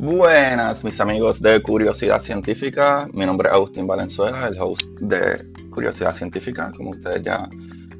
Buenas, 0.00 0.84
mis 0.84 1.00
amigos 1.00 1.42
de 1.42 1.60
Curiosidad 1.60 2.20
Científica. 2.20 3.08
Mi 3.12 3.26
nombre 3.26 3.48
es 3.48 3.54
Agustín 3.54 3.84
Valenzuela, 3.88 4.46
el 4.46 4.56
host 4.56 4.88
de 5.00 5.44
Curiosidad 5.70 6.14
Científica, 6.14 6.70
como 6.76 6.90
ustedes 6.90 7.20
ya 7.24 7.48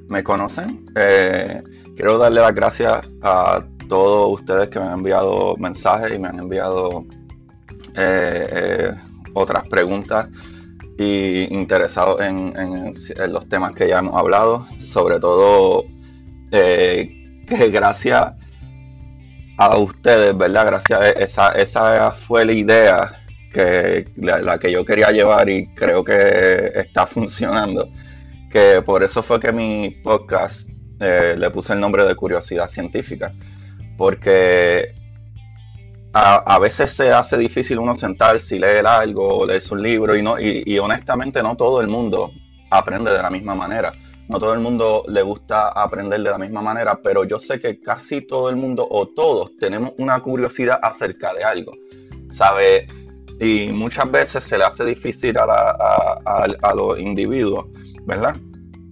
me 0.07 0.23
conocen. 0.23 0.87
Eh, 0.95 1.61
quiero 1.97 2.17
darle 2.17 2.41
las 2.41 2.55
gracias 2.55 3.01
a 3.21 3.65
todos 3.89 4.41
ustedes 4.41 4.69
que 4.69 4.79
me 4.79 4.87
han 4.87 4.99
enviado 4.99 5.57
mensajes 5.57 6.15
y 6.15 6.21
me 6.21 6.29
han 6.29 6.39
enviado 6.39 7.05
eh, 7.97 8.47
eh, 8.49 8.95
otras 9.35 9.69
preguntas 9.69 10.29
y 10.99 11.53
interesados 11.53 12.21
en, 12.21 12.93
los 13.29 13.49
temas 13.49 13.73
que 13.73 13.89
ya 13.89 13.99
hemos 13.99 14.15
hablado, 14.15 14.69
sobre 14.79 15.19
todo 15.19 15.85
que 16.53 17.71
gracias 17.73 18.38
a 19.59 19.77
ustedes, 19.77 20.37
¿verdad? 20.39 20.67
Gracias 20.67 21.37
a 21.39 21.53
esa, 21.53 22.13
fue 22.13 22.45
la 22.45 22.53
idea 22.53 23.25
que 23.53 24.05
la, 24.17 24.59
que 24.59 24.71
yo 24.71 24.85
quería 24.85 25.11
llevar 25.11 25.49
y 25.49 25.67
creo 25.75 26.05
que 26.05 26.73
está 26.75 27.07
funcionando. 27.07 27.89
Que 28.51 28.81
por 28.83 29.03
eso 29.03 29.23
fue 29.23 29.41
que 29.41 29.53
mi 29.53 29.91
podcast 29.91 30.69
eh, 31.01 31.35
le 31.37 31.51
puse 31.51 31.73
el 31.73 31.81
nombre 31.81 32.05
de 32.05 32.15
Curiosidad 32.15 32.69
Científica. 32.69 33.33
Porque 33.97 34.95
a, 36.13 36.59
veces 36.61 36.93
se 36.93 37.13
hace 37.13 37.37
difícil 37.37 37.81
uno 37.81 37.95
sentarse 37.95 38.57
y 38.57 38.59
leer 38.61 38.87
algo, 38.87 39.45
leer 39.45 39.63
un 39.73 39.83
libro 39.83 40.17
y, 40.17 40.23
no, 40.23 40.37
y 40.39 40.79
honestamente 40.79 41.43
no 41.43 41.57
todo 41.57 41.81
el 41.81 41.89
mundo 41.89 42.31
aprende 42.71 43.13
de 43.13 43.19
la 43.23 43.31
misma 43.31 43.55
manera 43.55 43.93
no 44.29 44.39
todo 44.39 44.53
el 44.53 44.61
mundo 44.61 45.05
le 45.09 45.23
gusta 45.23 45.69
aprender 45.69 46.23
de 46.23 46.31
la 46.31 46.39
misma 46.39 46.61
manera, 46.61 47.01
pero 47.03 47.25
yo 47.25 47.39
sé 47.39 47.59
que 47.59 47.81
casi 47.81 48.21
todo 48.27 48.51
el 48.51 48.57
mundo 48.57 48.87
o 48.89 49.09
todos 49.09 49.57
tenemos 49.57 49.93
una 49.99 50.21
curiosidad 50.21 50.79
acerca 50.83 51.33
de 51.33 51.45
algo, 51.45 51.73
¿sabe? 52.31 52.87
Y 53.41 53.69
muchas 53.69 54.11
veces 54.11 54.45
se 54.45 54.59
le 54.59 54.65
hace 54.65 54.85
difícil 54.85 55.37
a, 55.39 56.75
los 56.75 56.99
individuos, 56.99 57.67
¿verdad? 58.05 58.37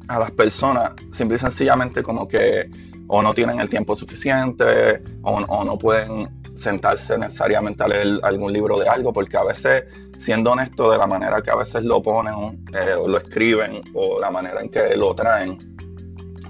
A 0.09 0.19
las 0.19 0.31
personas, 0.31 0.93
simple 1.13 1.37
y 1.37 1.41
sencillamente 1.41 2.03
como 2.03 2.27
que 2.27 2.71
o 3.09 3.23
no 3.23 3.35
tienen 3.35 3.61
el 3.61 3.69
tiempo 3.69 3.95
suficiente 3.95 5.03
o 5.23 5.65
no 5.65 5.79
pueden 5.79 6.29
sentarse 6.57 7.19
necesariamente 7.19 7.85
a 7.85 7.89
leer 7.89 8.19
algún 8.23 8.53
libro 8.53 8.79
de 8.79 8.89
algo, 8.89 9.13
porque 9.13 9.37
a 9.37 9.45
veces 9.45 9.85
siendo 10.19 10.53
honesto 10.53 10.91
de 10.91 10.99
la 10.99 11.07
manera 11.07 11.43
que 11.43 11.51
a 11.51 11.57
veces 11.57 11.85
lo 11.85 12.03
ponen 12.03 12.65
eh, 12.73 12.95
o 12.95 13.09
lo 13.09 13.19
escriben 13.19 13.83
o 13.95 14.21
la 14.21 14.31
manera 14.31 14.61
en 14.61 14.71
que 14.71 14.97
lo 14.97 15.15
traen, 15.15 15.59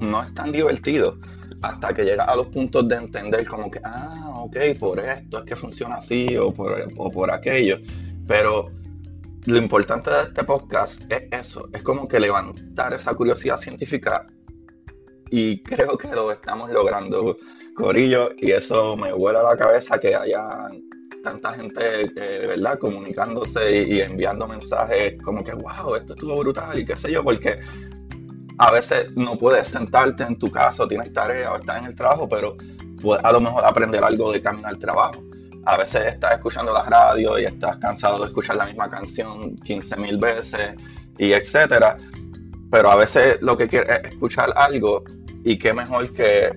no 0.01 0.23
es 0.23 0.35
tan 0.35 0.53
divertido 0.53 1.19
hasta 1.63 1.93
que 1.93 2.05
llega 2.05 2.25
a 2.25 2.37
los 2.37 2.47
puntos 2.47 2.89
de 2.89 2.97
entender 2.97 3.47
como 3.47 3.71
que, 3.71 3.81
ah, 3.83 4.35
ok, 4.37 4.57
por 4.79 5.01
esto 5.01 5.39
es 5.39 5.45
que 5.45 5.57
funciona 5.57 5.97
así 5.97 6.37
o 6.37 6.53
por, 6.53 6.87
por 7.13 7.31
aquello. 7.31 7.79
Pero 8.27 8.71
lo 9.47 9.57
importante 9.57 10.11
de 10.11 10.23
este 10.25 10.45
podcast 10.45 11.01
es 11.11 11.25
eso, 11.31 11.69
es 11.73 11.83
como 11.83 12.07
que 12.07 12.21
levantar 12.21 12.93
esa 12.95 13.15
curiosidad 13.15 13.59
científica 13.59 14.27
y 15.31 15.63
creo 15.63 15.97
que 15.99 16.09
lo 16.09 16.31
estamos 16.31 16.71
logrando, 16.71 17.37
Corillo, 17.75 18.31
y 18.39 18.53
eso 18.53 18.97
me 18.97 19.13
vuela 19.13 19.43
la 19.43 19.57
cabeza 19.57 19.99
que 19.99 20.15
haya 20.15 20.69
tanta 21.27 21.55
gente, 21.55 21.83
de 22.07 22.47
¿verdad?, 22.47 22.79
comunicándose 22.79 23.83
y, 23.83 24.01
enviando 24.01 24.47
mensajes 24.47 25.21
como 25.25 25.43
que, 25.43 25.53
wow, 25.55 25.97
esto 25.97 26.15
estuvo 26.15 26.37
brutal 26.37 26.79
y 26.79 26.85
qué 26.85 26.95
sé 26.95 27.11
yo, 27.11 27.25
porque 27.25 27.59
a 28.59 28.71
veces 28.71 29.11
no 29.17 29.37
puedes 29.37 29.67
sentarte 29.67 30.23
en 30.23 30.39
tu 30.39 30.49
casa, 30.53 30.87
tienes 30.87 31.13
tarea 31.13 31.53
o 31.53 31.57
estás 31.57 31.79
en 31.81 31.87
el 31.87 31.95
trabajo, 31.97 32.29
pero 32.29 32.57
puedes 33.03 33.25
a 33.25 33.33
lo 33.33 33.41
mejor 33.41 33.65
aprender 33.65 34.05
algo 34.05 34.31
de 34.31 34.41
camino 34.41 34.69
al 34.69 34.79
trabajo. 34.79 35.21
A 35.65 35.77
veces 35.77 36.15
estás 36.15 36.35
escuchando 36.35 36.73
la 36.73 36.85
radio 36.85 37.41
y 37.41 37.45
estás 37.45 37.77
cansado 37.79 38.21
de 38.21 38.27
escuchar 38.27 38.57
la 38.57 38.67
misma 38.67 38.89
canción 38.89 39.57
15 39.57 39.97
mil 39.97 40.19
veces 40.19 40.75
y 41.19 41.33
etcétera. 41.33 41.99
Pero 42.71 42.89
a 42.89 42.95
veces 42.95 43.43
lo 43.43 43.57
que 43.57 43.67
quieres 43.67 43.99
es 43.99 44.13
escuchar 44.13 44.53
algo 44.55 45.03
y 45.43 45.59
qué 45.59 45.75
mejor 45.75 46.13
que 46.13 46.53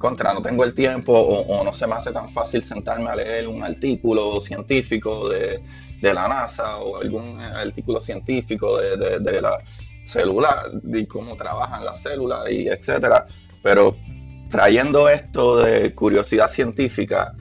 contra, 0.00 0.34
no 0.34 0.42
tengo 0.42 0.64
el 0.64 0.74
tiempo 0.74 1.12
o, 1.12 1.62
no 1.62 1.72
se 1.72 1.86
me 1.86 1.94
hace 1.94 2.10
tan 2.10 2.30
fácil 2.30 2.62
sentarme 2.62 3.10
a 3.10 3.14
leer 3.14 3.46
un 3.46 3.62
artículo 3.62 4.40
científico 4.40 5.28
de, 5.28 5.62
la 6.02 6.26
NASA 6.26 6.78
o 6.78 6.96
algún 6.96 7.38
artículo 7.40 8.00
científico 8.00 8.78
de, 8.78 9.40
la 9.40 9.58
célula, 10.06 10.64
de 10.72 11.06
cómo 11.06 11.36
trabajan 11.36 11.84
las 11.84 12.02
células 12.02 12.50
y 12.50 12.66
etcétera. 12.68 13.26
Pero 13.62 13.96
trayendo 14.48 15.08
esto 15.08 15.58
de 15.58 15.94
curiosidad 15.94 16.48
científica, 16.48 17.34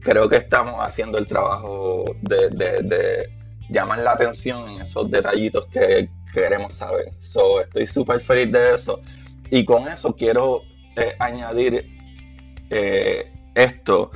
creo 0.00 0.28
que 0.28 0.36
estamos 0.36 0.76
haciendo 0.78 1.18
el 1.18 1.26
trabajo 1.26 2.04
de, 2.22 3.28
llamar 3.70 3.98
la 3.98 4.12
atención 4.12 4.68
en 4.68 4.82
esos 4.82 5.10
detallitos 5.10 5.66
que 5.66 6.08
queremos 6.32 6.74
saber. 6.74 7.06
So, 7.20 7.60
estoy 7.60 7.86
súper 7.86 8.20
feliz 8.20 8.52
de 8.52 8.74
eso. 8.74 9.00
Y 9.50 9.64
con 9.64 9.88
eso 9.88 10.14
quiero 10.14 10.62
añadir 11.18 11.86
eh, 12.70 13.30
esto 13.54 14.10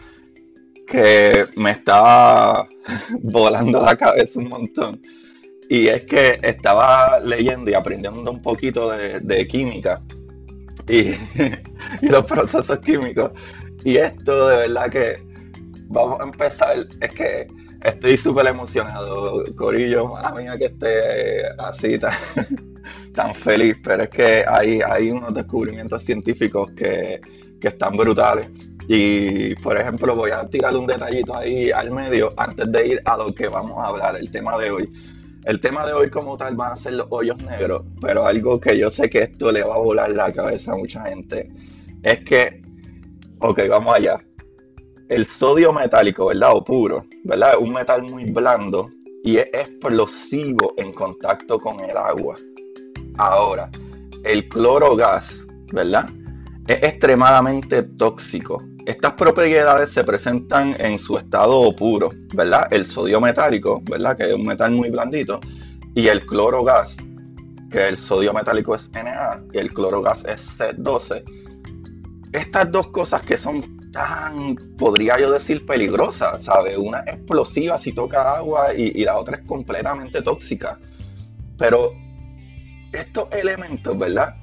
que 0.87 1.47
me 1.56 1.72
estaba 1.72 2.66
volando 3.22 3.81
la 3.81 3.97
cabeza 3.97 4.41
un 4.41 4.49
montón. 4.49 5.00
Y 5.69 5.89
es 5.89 6.05
que 6.06 6.39
estaba 6.43 7.21
leyendo 7.21 7.71
y 7.71 7.75
aprendiendo 7.75 8.31
un 8.31 8.41
poquito 8.41 8.91
de, 8.91 9.47
química 9.47 10.00
y, 10.89 11.15
los 12.00 12.25
procesos 12.25 12.78
químicos. 12.78 13.33
Y 13.84 13.97
esto 13.97 14.49
de 14.49 14.56
verdad 14.69 14.91
que 14.91 15.22
vamos 15.89 16.21
a 16.21 16.25
empezar. 16.25 16.87
Es 17.00 17.10
que 17.10 17.47
estoy 17.84 18.16
súper 18.16 18.47
emocionado, 18.47 19.45
Corillo. 19.56 20.16
A 20.16 20.33
mí 20.33 20.45
que 20.59 20.65
esté 20.65 21.47
así 21.59 21.99
tan, 21.99 22.15
tan 23.18 23.34
feliz, 23.34 23.76
pero 23.82 24.04
es 24.04 24.10
que 24.10 24.44
hay, 24.46 24.80
hay 24.80 25.10
unos 25.10 25.34
descubrimientos 25.34 26.04
científicos 26.04 26.70
que, 26.76 27.20
están 27.60 27.96
brutales. 27.96 28.48
Y, 28.86 29.56
por 29.56 29.76
ejemplo, 29.76 30.14
voy 30.14 30.30
a 30.30 30.46
tirar 30.46 30.76
un 30.76 30.86
detallito 30.86 31.34
ahí 31.34 31.72
al 31.72 31.90
medio 31.90 32.32
antes 32.36 32.70
de 32.70 32.86
ir 32.86 33.02
a 33.04 33.16
lo 33.16 33.34
que 33.34 33.48
vamos 33.48 33.76
a 33.76 33.88
hablar, 33.88 34.14
el 34.16 34.30
tema 34.30 34.56
de 34.56 34.70
hoy. 34.70 34.88
El 35.44 35.60
tema 35.60 35.84
de 35.84 35.94
hoy 35.94 36.10
como 36.10 36.36
tal 36.36 36.54
van 36.54 36.74
a 36.74 36.76
ser 36.76 36.92
los 36.92 37.08
hoyos 37.10 37.42
negros, 37.42 37.82
pero 38.00 38.24
algo 38.24 38.60
que 38.60 38.78
yo 38.78 38.88
sé 38.88 39.10
que 39.10 39.24
esto 39.24 39.50
le 39.50 39.64
va 39.64 39.74
a 39.74 39.78
volar 39.78 40.10
la 40.10 40.32
cabeza 40.32 40.74
a 40.74 40.76
mucha 40.76 41.02
gente 41.02 41.48
es 42.04 42.20
que, 42.20 42.62
ok, 43.40 43.62
vamos 43.68 43.96
allá. 43.96 44.20
El 45.08 45.26
sodio 45.26 45.72
metálico, 45.72 46.26
¿verdad? 46.26 46.52
O 46.54 46.62
puro, 46.62 47.04
¿verdad? 47.24 47.58
Un 47.58 47.72
metal 47.72 48.02
muy 48.04 48.26
blando 48.30 48.88
y 49.24 49.38
es 49.38 49.48
explosivo 49.52 50.74
en 50.76 50.92
contacto 50.92 51.58
con 51.58 51.80
el 51.80 51.96
agua. 51.96 52.36
Ahora, 53.18 53.68
el 54.22 54.48
cloro 54.48 54.94
gas, 54.94 55.44
¿verdad? 55.72 56.08
Es 56.68 56.82
extremadamente 56.84 57.82
tóxico. 57.82 58.62
Estas 58.86 59.14
propiedades 59.14 59.90
se 59.90 60.04
presentan 60.04 60.76
en 60.78 61.00
su 61.00 61.18
estado 61.18 61.74
puro, 61.74 62.10
¿verdad? 62.32 62.72
El 62.72 62.86
sodio 62.86 63.20
metálico, 63.20 63.82
¿verdad? 63.90 64.16
Que 64.16 64.28
es 64.28 64.34
un 64.34 64.46
metal 64.46 64.70
muy 64.70 64.90
blandito. 64.90 65.40
Y 65.94 66.06
el 66.06 66.24
cloro 66.24 66.62
gas, 66.62 66.96
que 67.72 67.88
el 67.88 67.98
sodio 67.98 68.32
metálico 68.32 68.74
es 68.76 68.88
Na 68.92 69.42
y 69.52 69.58
el 69.58 69.74
cloro 69.74 70.00
gas 70.00 70.24
es 70.24 70.46
C12. 70.56 71.24
Estas 72.32 72.70
dos 72.70 72.86
cosas 72.88 73.22
que 73.22 73.36
son 73.36 73.90
tan, 73.90 74.54
podría 74.78 75.18
yo 75.18 75.32
decir, 75.32 75.66
peligrosas, 75.66 76.44
¿sabes? 76.44 76.76
Una 76.76 77.00
explosiva 77.00 77.80
si 77.80 77.92
toca 77.92 78.36
agua 78.36 78.72
y, 78.74 78.92
y 78.94 79.04
la 79.04 79.18
otra 79.18 79.38
es 79.38 79.46
completamente 79.46 80.22
tóxica. 80.22 80.78
Pero 81.58 81.92
estos 82.93 83.28
elementos, 83.32 83.99
¿verdad? 83.99 84.34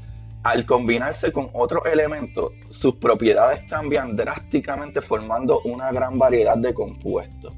Al 0.43 0.65
combinarse 0.65 1.31
con 1.31 1.49
otros 1.53 1.83
elementos, 1.85 2.51
sus 2.69 2.95
propiedades 2.95 3.61
cambian 3.69 4.15
drásticamente 4.15 5.01
formando 5.01 5.61
una 5.61 5.91
gran 5.91 6.19
variedad 6.19 6.57
de 6.57 6.73
compuestos. 6.73 7.51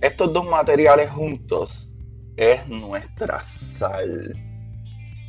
Estos 0.00 0.32
dos 0.32 0.48
materiales 0.48 1.10
juntos 1.10 1.90
es 2.36 2.66
nuestra 2.68 3.42
sal. 3.42 4.34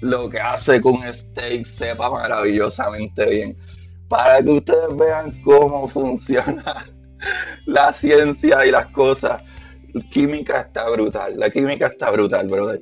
Lo 0.02 0.30
que 0.30 0.40
hace 0.40 0.82
que 0.82 0.88
un 0.88 1.04
steak 1.14 1.66
sepa 1.66 2.10
maravillosamente 2.10 3.26
bien. 3.26 3.58
Para 4.08 4.42
que 4.42 4.52
ustedes 4.52 4.96
vean 4.98 5.42
cómo 5.44 5.88
funciona 5.88 6.86
la 7.66 7.92
ciencia 7.94 8.66
y 8.66 8.72
las 8.72 8.88
cosas. 8.88 9.42
Química 10.12 10.62
está 10.62 10.90
brutal. 10.90 11.38
La 11.38 11.50
química 11.50 11.88
está 11.88 12.12
brutal, 12.12 12.48
brother. 12.48 12.82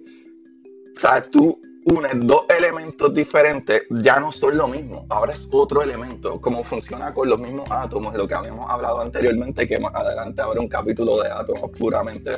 O 0.96 1.00
sea, 1.00 1.22
tú 1.22 1.60
unes 1.86 2.12
dos 2.16 2.44
elementos 2.50 3.14
diferentes, 3.14 3.84
ya 3.90 4.20
no 4.20 4.32
son 4.32 4.58
lo 4.58 4.68
mismo, 4.68 5.06
ahora 5.10 5.34
es 5.34 5.48
otro 5.52 5.82
elemento, 5.82 6.40
como 6.40 6.64
funciona 6.64 7.14
con 7.14 7.30
los 7.30 7.40
mismos 7.40 7.70
átomos, 7.70 8.16
lo 8.16 8.28
que 8.28 8.34
habíamos 8.34 8.70
hablado 8.70 9.02
anteriormente, 9.02 9.68
que 9.68 9.80
más 9.80 9.94
adelante 9.94 10.42
habrá 10.42 10.60
un 10.60 10.68
capítulo 10.68 11.22
de 11.22 11.30
átomos 11.30 11.72
puramente 11.78 12.32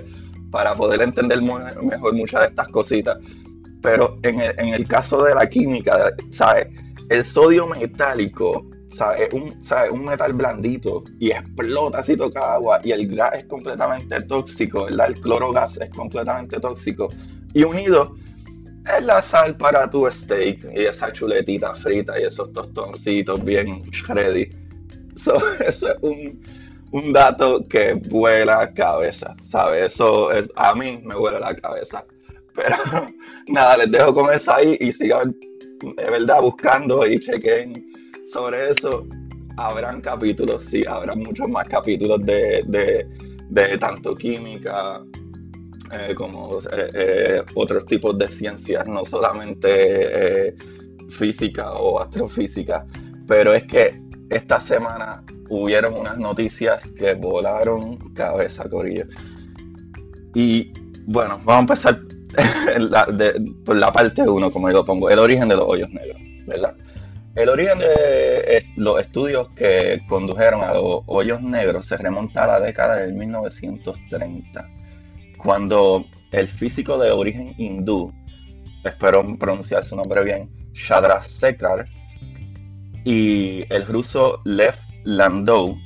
para 0.51 0.73
poder 0.73 1.01
entender 1.01 1.41
mejor 1.41 2.13
muchas 2.13 2.41
de 2.41 2.47
estas 2.47 2.67
cositas. 2.69 3.17
Pero 3.81 4.17
en 4.23 4.39
el, 4.39 4.87
caso 4.87 5.23
de 5.23 5.35
la 5.35 5.47
química, 5.47 6.13
¿sabes? 6.31 6.67
El 7.09 7.23
sodio 7.23 7.67
metálico 7.67 8.65
¿sabes? 8.95 9.27
Es 9.27 9.33
un, 9.33 9.53
un 9.91 10.05
metal 10.05 10.33
blandito 10.33 11.03
y 11.19 11.31
explota 11.31 12.01
si 12.01 12.15
toca 12.15 12.55
agua 12.55 12.79
y 12.83 12.91
el 12.91 13.13
gas 13.15 13.35
es 13.35 13.45
completamente 13.45 14.21
tóxico, 14.23 14.85
¿verdad? 14.85 15.09
El 15.09 15.21
clorogas 15.21 15.77
es 15.77 15.89
completamente 15.89 16.59
tóxico. 16.59 17.09
Y 17.53 17.63
unido 17.63 18.15
es 18.85 19.05
la 19.05 19.21
sal 19.21 19.55
para 19.57 19.89
tu 19.89 20.09
steak 20.09 20.67
y 20.75 20.85
esa 20.85 21.11
chuletita 21.11 21.73
frita 21.75 22.19
y 22.19 22.23
esos 22.23 22.51
tostoncitos 22.53 23.43
bien 23.43 23.83
ready. 24.07 24.49
So, 25.15 25.35
eso 25.59 25.89
es 25.89 25.97
un, 26.01 26.41
un 26.91 27.13
dato 27.13 27.63
que 27.67 27.93
vuela 27.93 28.57
la 28.57 28.73
cabeza, 28.73 29.35
¿sabes? 29.43 29.93
Eso 29.93 30.31
es, 30.31 30.47
a 30.55 30.73
mí 30.73 31.01
me 31.03 31.15
vuela 31.15 31.39
la 31.39 31.55
cabeza. 31.55 32.05
Pero 32.53 32.77
nada, 33.47 33.77
les 33.77 33.91
dejo 33.91 34.13
con 34.13 34.33
eso 34.33 34.53
ahí 34.53 34.77
y 34.79 34.91
sigan, 34.91 35.35
de 35.97 36.09
verdad, 36.09 36.41
buscando 36.41 37.05
y 37.05 37.19
chequen 37.19 37.91
sobre 38.27 38.69
eso. 38.69 39.05
Habrán 39.57 40.01
capítulos, 40.01 40.63
sí, 40.63 40.83
habrán 40.87 41.19
muchos 41.19 41.47
más 41.47 41.67
capítulos 41.67 42.21
de, 42.25 42.63
de, 43.49 43.77
tanto 43.77 44.15
química 44.15 45.01
eh, 45.91 46.15
como 46.15 46.59
eh, 46.59 46.89
eh, 46.93 47.43
otros 47.53 47.85
tipos 47.85 48.17
de 48.17 48.27
ciencias, 48.27 48.87
no 48.87 49.05
solamente 49.05 50.55
física 51.09 51.73
o 51.73 51.99
astrofísica. 51.99 52.85
Pero 53.27 53.53
es 53.53 53.63
que 53.65 54.01
esta 54.29 54.59
semana 54.59 55.23
hubieron 55.49 55.93
unas 55.93 56.17
noticias 56.17 56.89
que 56.91 57.13
volaron 57.13 57.97
cabeza, 58.13 58.67
Corillo. 58.69 59.05
Y 60.33 60.73
bueno, 61.05 61.39
vamos 61.45 61.85
a 61.85 61.89
empezar 61.89 62.01
por 63.65 63.75
la 63.75 63.93
parte 63.93 64.27
1, 64.27 64.51
como 64.51 64.69
yo 64.69 64.77
lo 64.77 64.85
pongo, 64.85 65.09
el 65.09 65.19
origen 65.19 65.47
de 65.47 65.55
los 65.55 65.65
hoyos 65.67 65.89
negros, 65.91 66.19
¿verdad? 66.47 66.75
El 67.35 67.49
origen 67.49 67.79
de 67.79 68.65
los 68.77 68.99
estudios 68.99 69.49
que 69.49 70.01
condujeron 70.07 70.61
a 70.61 70.73
los 70.73 71.03
hoyos 71.05 71.41
negros 71.41 71.85
se 71.85 71.97
remonta 71.97 72.45
a 72.45 72.47
la 72.47 72.59
década 72.61 72.97
del 72.97 73.13
1930, 73.13 74.69
cuando 75.37 76.05
el 76.31 76.47
físico 76.47 76.97
de 76.97 77.11
origen 77.11 77.53
hindú, 77.57 78.11
espero 78.83 79.25
pronunciar 79.37 79.85
su 79.85 79.95
nombre 79.95 80.23
bien, 80.23 80.49
Chandrasekhar, 80.73 81.85
y 83.03 83.65
el 83.73 83.85
ruso 83.85 84.41
Lev 84.45 84.75
Landau 85.03 85.77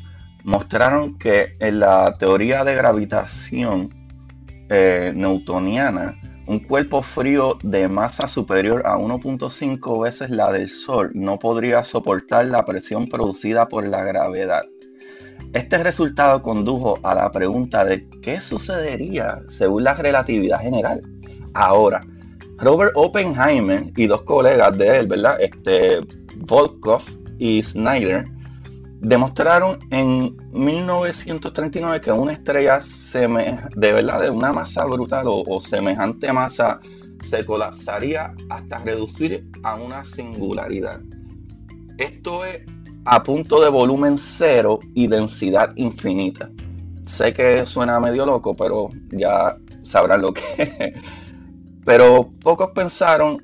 mostraron 0.44 1.18
que 1.18 1.56
en 1.60 1.80
la 1.80 2.18
teoría 2.18 2.64
de 2.64 2.76
gravitación 2.76 3.90
eh, 4.70 5.12
newtoniana, 5.16 6.18
un 6.48 6.60
cuerpo 6.60 7.04
frío 7.04 7.58
de 7.62 7.88
masa 7.88 8.28
superior 8.28 8.82
a 8.86 8.98
1.5 8.98 10.02
veces 10.02 10.32
la 10.32 10.52
del 10.52 10.70
Sol 10.70 11.12
no 11.14 11.38
podría 11.38 11.84
soportar 11.84 12.46
la 12.46 12.66
presión 12.66 13.08
producida 13.08 13.68
por 13.68 13.88
la 13.88 14.04
gravedad. 14.04 14.64
Este 15.54 15.78
resultado 15.80 16.42
condujo 16.42 17.00
a 17.02 17.16
la 17.16 17.32
pregunta 17.32 17.84
de 17.84 18.08
qué 18.22 18.40
sucedería 18.40 19.42
según 19.50 19.84
la 19.84 19.96
relatividad 19.96 20.62
general. 20.62 21.02
Ahora, 21.54 22.02
Robert 22.58 22.92
Oppenheimer 22.96 23.92
y 23.96 24.06
dos 24.06 24.22
colegas 24.24 24.78
de 24.78 25.00
él, 25.00 25.08
¿verdad? 25.08 25.42
Este, 25.42 26.02
Volkov 26.36 27.02
y 27.40 27.64
Snyder, 27.64 28.26
demostraron 29.02 29.80
en 29.92 30.36
1939 30.52 32.02
que 32.02 32.12
una 32.12 32.34
estrella 32.34 32.80
de 33.76 33.94
verdad 33.94 34.22
de 34.22 34.30
una 34.30 34.52
masa 34.54 34.86
brutal 34.86 35.26
o, 35.28 35.60
semejante 35.62 36.32
masa 36.34 36.80
se 37.30 37.46
colapsaría 37.46 38.34
hasta 38.50 38.80
reducir 38.80 39.48
a 39.64 39.76
una 39.76 40.04
singularidad. 40.04 41.02
Esto 41.98 42.46
es 42.46 42.62
a 43.12 43.24
punto 43.24 43.60
de 43.60 43.70
volumen 43.70 44.20
cero 44.20 44.80
y 44.94 45.08
densidad 45.08 45.72
infinita. 45.76 46.48
Sé 47.04 47.34
que 47.34 47.66
suena 47.66 48.00
medio 48.00 48.24
loco, 48.24 48.56
pero 48.56 48.92
ya 49.10 49.58
sabrán 49.82 50.22
lo 50.22 50.32
que 50.32 50.44
es. 50.58 50.94
Pero 51.84 52.30
pocos 52.44 52.70
pensaron, 52.76 53.44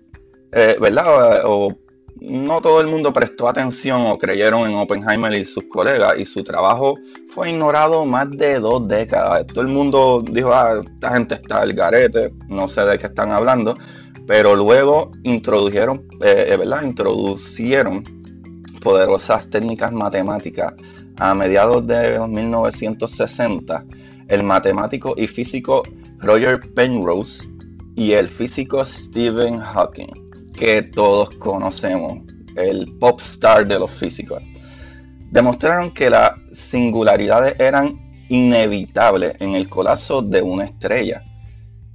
eh, 0.51 0.77
¿verdad? 0.79 1.41
O, 1.45 1.73
no 2.21 2.61
todo 2.61 2.79
el 2.79 2.85
mundo 2.87 3.11
prestó 3.11 3.47
atención 3.49 4.03
o 4.05 4.19
creyeron 4.19 4.69
en 4.69 4.77
Oppenheimer 4.77 5.33
y 5.33 5.45
sus 5.45 5.63
colegas 5.63 6.19
y 6.19 6.25
su 6.25 6.43
trabajo 6.43 6.93
fue 7.33 7.49
ignorado 7.49 8.05
más 8.05 8.29
de 8.29 8.59
dos 8.59 8.87
décadas. 8.87 9.47
Todo 9.47 9.61
el 9.61 9.67
mundo 9.67 10.23
dijo, 10.31 10.53
ah, 10.53 10.79
esta 10.83 11.15
gente 11.15 11.35
está 11.35 11.61
al 11.61 11.73
garete, 11.73 12.31
no 12.49 12.67
sé 12.67 12.81
de 12.85 12.99
qué 12.99 13.07
están 13.07 13.31
hablando, 13.31 13.73
pero 14.27 14.55
luego 14.55 15.11
introdujeron, 15.23 16.05
eh, 16.21 16.49
eh, 16.49 16.55
¿verdad? 16.55 16.83
Introducieron 16.83 18.03
poderosas 18.85 19.49
técnicas 19.49 19.91
matemáticas 19.91 20.75
a 21.17 21.33
mediados 21.33 21.87
de 21.87 22.19
1960. 22.27 23.83
El 24.27 24.43
matemático 24.43 25.15
y 25.17 25.25
físico 25.25 25.81
Roger 26.19 26.59
Penrose 26.75 27.49
y 27.95 28.13
el 28.13 28.29
físico 28.29 28.85
Stephen 28.85 29.57
Hawking 29.59 30.13
que 30.55 30.83
todos 30.83 31.31
conocemos, 31.37 32.19
el 32.55 32.95
pop 32.99 33.19
star 33.19 33.67
de 33.67 33.79
los 33.79 33.89
físicos, 33.89 34.43
demostraron 35.31 35.91
que 35.91 36.11
las 36.11 36.33
singularidades 36.53 37.55
eran 37.59 37.99
inevitables 38.29 39.35
en 39.39 39.55
el 39.55 39.67
colapso 39.67 40.21
de 40.21 40.43
una 40.43 40.65
estrella, 40.65 41.23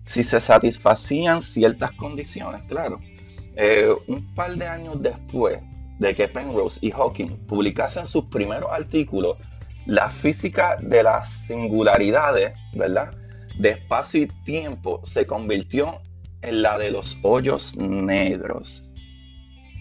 si 0.05 0.25
se 0.25 0.41
satisfacían 0.41 1.41
ciertas 1.41 1.93
condiciones, 1.93 2.63
claro. 2.65 2.99
Eh, 3.57 3.95
un 4.09 4.35
par 4.35 4.57
de 4.57 4.67
años 4.67 5.01
después 5.01 5.61
de 6.00 6.14
que 6.14 6.26
Penrose 6.26 6.79
y 6.81 6.91
Hawking 6.91 7.37
publicasen 7.47 8.06
sus 8.06 8.25
primeros 8.25 8.70
artículos, 8.73 9.37
la 9.87 10.11
física 10.11 10.79
de 10.81 11.02
las 11.02 11.31
singularidades, 11.47 12.52
¿verdad? 12.75 13.12
De 13.58 13.70
espacio 13.70 14.23
y 14.23 14.26
tiempo 14.44 15.00
se 15.05 15.26
convirtió 15.26 16.00
en 16.41 16.62
la 16.62 16.79
de 16.79 16.91
los 16.91 17.19
hoyos 17.23 17.76
negros. 17.76 18.87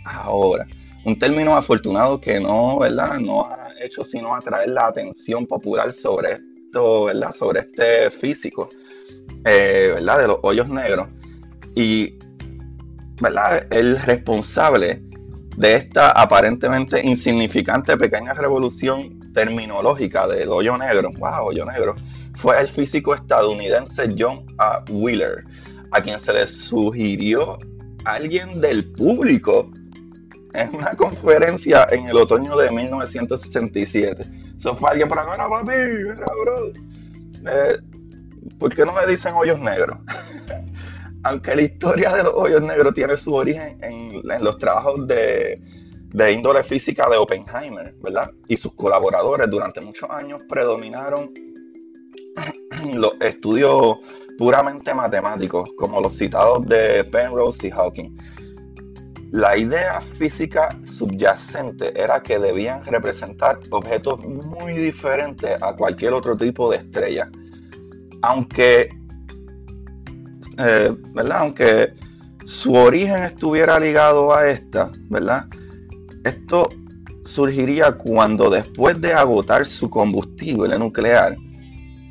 Ahora, 0.04 0.68
un 1.06 1.18
término 1.18 1.56
afortunado 1.56 2.20
que 2.20 2.38
no, 2.40 2.80
¿verdad? 2.80 3.18
No 3.20 3.46
ha 3.46 3.70
hecho 3.82 4.04
sino 4.04 4.36
atraer 4.36 4.70
la 4.70 4.88
atención 4.88 5.48
popular 5.48 5.94
sobre 5.94 6.34
esto, 6.34 7.06
¿verdad? 7.06 7.32
Sobre 7.32 7.62
este 7.62 8.12
físico, 8.12 8.68
eh, 9.46 9.92
¿verdad? 9.94 10.20
De 10.20 10.28
los 10.28 10.40
hoyos 10.42 10.68
negros. 10.68 11.08
Y, 11.76 12.20
¿verdad? 13.22 13.66
El 13.72 13.98
responsable 14.02 15.09
de 15.60 15.76
esta 15.76 16.12
aparentemente 16.12 17.06
insignificante 17.06 17.98
pequeña 17.98 18.34
revolución 18.34 19.20
terminológica 19.34 20.26
del 20.26 20.50
hoyo 20.50 20.78
negro, 20.78 21.12
wow, 21.20 21.48
hoyo 21.48 21.66
negro, 21.66 21.96
fue 22.38 22.62
el 22.62 22.70
físico 22.70 23.14
estadounidense 23.14 24.16
John 24.18 24.46
A. 24.58 24.86
Wheeler, 24.90 25.44
a 25.92 26.02
quien 26.02 26.18
se 26.18 26.32
le 26.32 26.48
sugirió 26.48 27.58
alguien 28.06 28.62
del 28.62 28.90
público 28.94 29.70
en 30.54 30.76
una 30.78 30.96
conferencia 30.96 31.86
en 31.92 32.08
el 32.08 32.16
otoño 32.16 32.56
de 32.56 32.72
1967. 32.72 34.24
Eso 34.58 34.76
fue 34.78 34.92
alguien 34.92 35.10
por 35.10 35.20
acá, 35.20 35.50
papi, 35.50 35.72
bro. 36.42 36.72
Eh, 37.52 37.78
¿Por 38.58 38.74
qué 38.74 38.86
no 38.86 38.94
me 38.94 39.06
dicen 39.08 39.34
hoyos 39.36 39.60
negros? 39.60 39.98
Aunque 41.24 41.54
la 41.54 41.64
historia 41.64 42.14
de 42.14 42.24
los 42.24 42.34
hoyos 42.34 42.62
negros 42.62 42.94
tiene 42.94 43.18
su 43.18 43.36
origen 43.36 43.78
en, 43.82 44.09
los 44.24 44.58
trabajos 44.58 45.08
de, 45.08 45.62
de 46.12 46.32
índole 46.32 46.64
física 46.64 47.08
de 47.10 47.18
Oppenheimer, 47.18 47.94
¿verdad? 48.02 48.32
Y 48.48 48.58
sus 48.58 48.74
colaboradores 48.76 49.50
durante 49.50 49.82
muchos 49.82 50.10
años 50.10 50.42
predominaron 50.50 51.32
los 52.94 53.14
estudios 53.22 53.98
puramente 54.38 54.94
matemáticos, 54.94 55.70
como 55.78 56.00
los 56.02 56.16
citados 56.16 56.66
de 56.66 57.04
Penrose 57.04 57.68
y 57.68 57.72
Hawking. 57.72 58.18
La 59.32 59.56
idea 59.56 60.02
física 60.18 60.76
subyacente 60.86 61.92
era 62.02 62.24
que 62.24 62.40
debían 62.40 62.84
representar 62.86 63.60
objetos 63.70 64.26
muy 64.26 64.74
diferentes 64.74 65.62
a 65.62 65.76
cualquier 65.76 66.14
otro 66.14 66.36
tipo 66.36 66.72
de 66.72 66.78
estrella. 66.78 67.30
Aunque, 68.24 68.90
eh, 70.58 70.96
¿verdad? 71.14 71.38
Aunque 71.42 71.94
su 72.50 72.74
origen 72.74 73.22
estuviera 73.22 73.80
ligado 73.80 74.34
a 74.34 74.50
esta, 74.50 74.92
¿verdad? 75.08 75.46
Esto 76.24 76.68
surgiría 77.24 77.92
cuando 77.92 78.50
después 78.50 79.00
de 79.00 79.14
agotar 79.14 79.68
su 79.68 79.88
combustible 79.88 80.80
nuclear, 80.80 81.36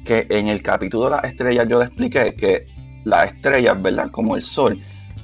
que 0.04 0.28
en 0.30 0.46
el 0.46 0.62
capítulo 0.62 1.06
de 1.06 1.10
las 1.10 1.24
estrellas 1.24 1.66
yo 1.68 1.80
le 1.80 1.86
expliqué 1.86 2.36
que 2.36 2.66
las 3.04 3.32
estrellas, 3.32 3.82
¿verdad? 3.82 4.12
Como 4.12 4.36
el 4.36 4.44
Sol, 4.44 4.78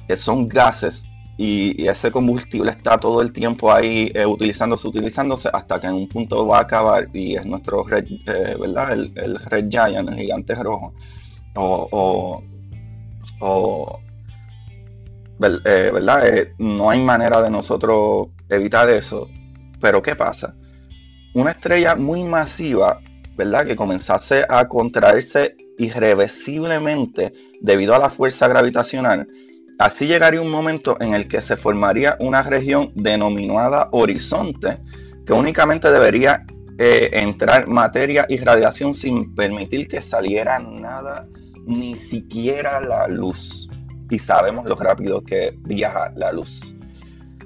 que 0.05 0.17
son 0.17 0.49
gases 0.49 1.05
y, 1.37 1.87
ese 1.87 2.11
combustible 2.11 2.71
está 2.71 2.97
todo 2.97 3.21
el 3.21 3.31
tiempo 3.31 3.71
ahí 3.71 4.11
eh, 4.13 4.25
utilizándose, 4.25 4.85
utilizándose 4.85 5.49
hasta 5.53 5.79
que 5.79 5.87
en 5.87 5.93
un 5.93 6.09
punto 6.09 6.45
va 6.45 6.57
a 6.57 6.61
acabar 6.63 7.07
y 7.13 7.37
es 7.37 7.45
nuestro 7.45 7.85
red, 7.85 8.05
eh, 8.27 8.57
¿verdad? 8.59 8.91
El, 8.91 9.39
red 9.45 9.69
giant, 9.69 10.09
el 10.09 10.15
gigante 10.15 10.55
rojo. 10.55 10.93
O, 11.55 12.43
o, 13.39 13.99
¿verdad? 15.39 16.23
no 16.57 16.89
hay 16.89 17.01
manera 17.01 17.41
de 17.41 17.49
nosotros 17.49 18.27
evitar 18.49 18.89
eso. 18.89 19.27
Pero 19.81 20.01
¿qué 20.01 20.15
pasa? 20.15 20.55
Una 21.33 21.51
estrella 21.51 21.95
muy 21.95 22.23
masiva, 22.23 22.99
¿verdad? 23.35 23.65
Que 23.65 23.75
comenzase 23.75 24.45
a 24.47 24.67
contraerse 24.67 25.55
irreversiblemente 25.77 27.33
debido 27.61 27.93
a 27.93 27.99
la 27.99 28.09
fuerza 28.09 28.47
gravitacional, 28.47 29.27
así 29.77 30.07
llegaría 30.07 30.41
un 30.41 30.49
momento 30.49 30.97
en 31.01 31.13
el 31.13 31.27
que 31.27 31.41
se 31.41 31.57
formaría 31.57 32.15
una 32.19 32.41
región 32.43 32.91
denominada 32.95 33.89
horizonte, 33.91 34.79
que 35.25 35.33
únicamente 35.33 35.91
debería 35.91 36.45
eh, 36.77 37.09
entrar 37.13 37.67
materia 37.67 38.25
y 38.29 38.37
radiación 38.37 38.93
sin 38.93 39.33
permitir 39.35 39.87
que 39.87 40.01
saliera 40.01 40.59
nada, 40.59 41.27
ni 41.65 41.95
siquiera 41.95 42.79
la 42.79 43.07
luz. 43.07 43.69
Y 44.09 44.19
sabemos 44.19 44.65
lo 44.65 44.75
rápido 44.75 45.23
que 45.23 45.57
viaja 45.61 46.11
la 46.15 46.31
luz. 46.31 46.61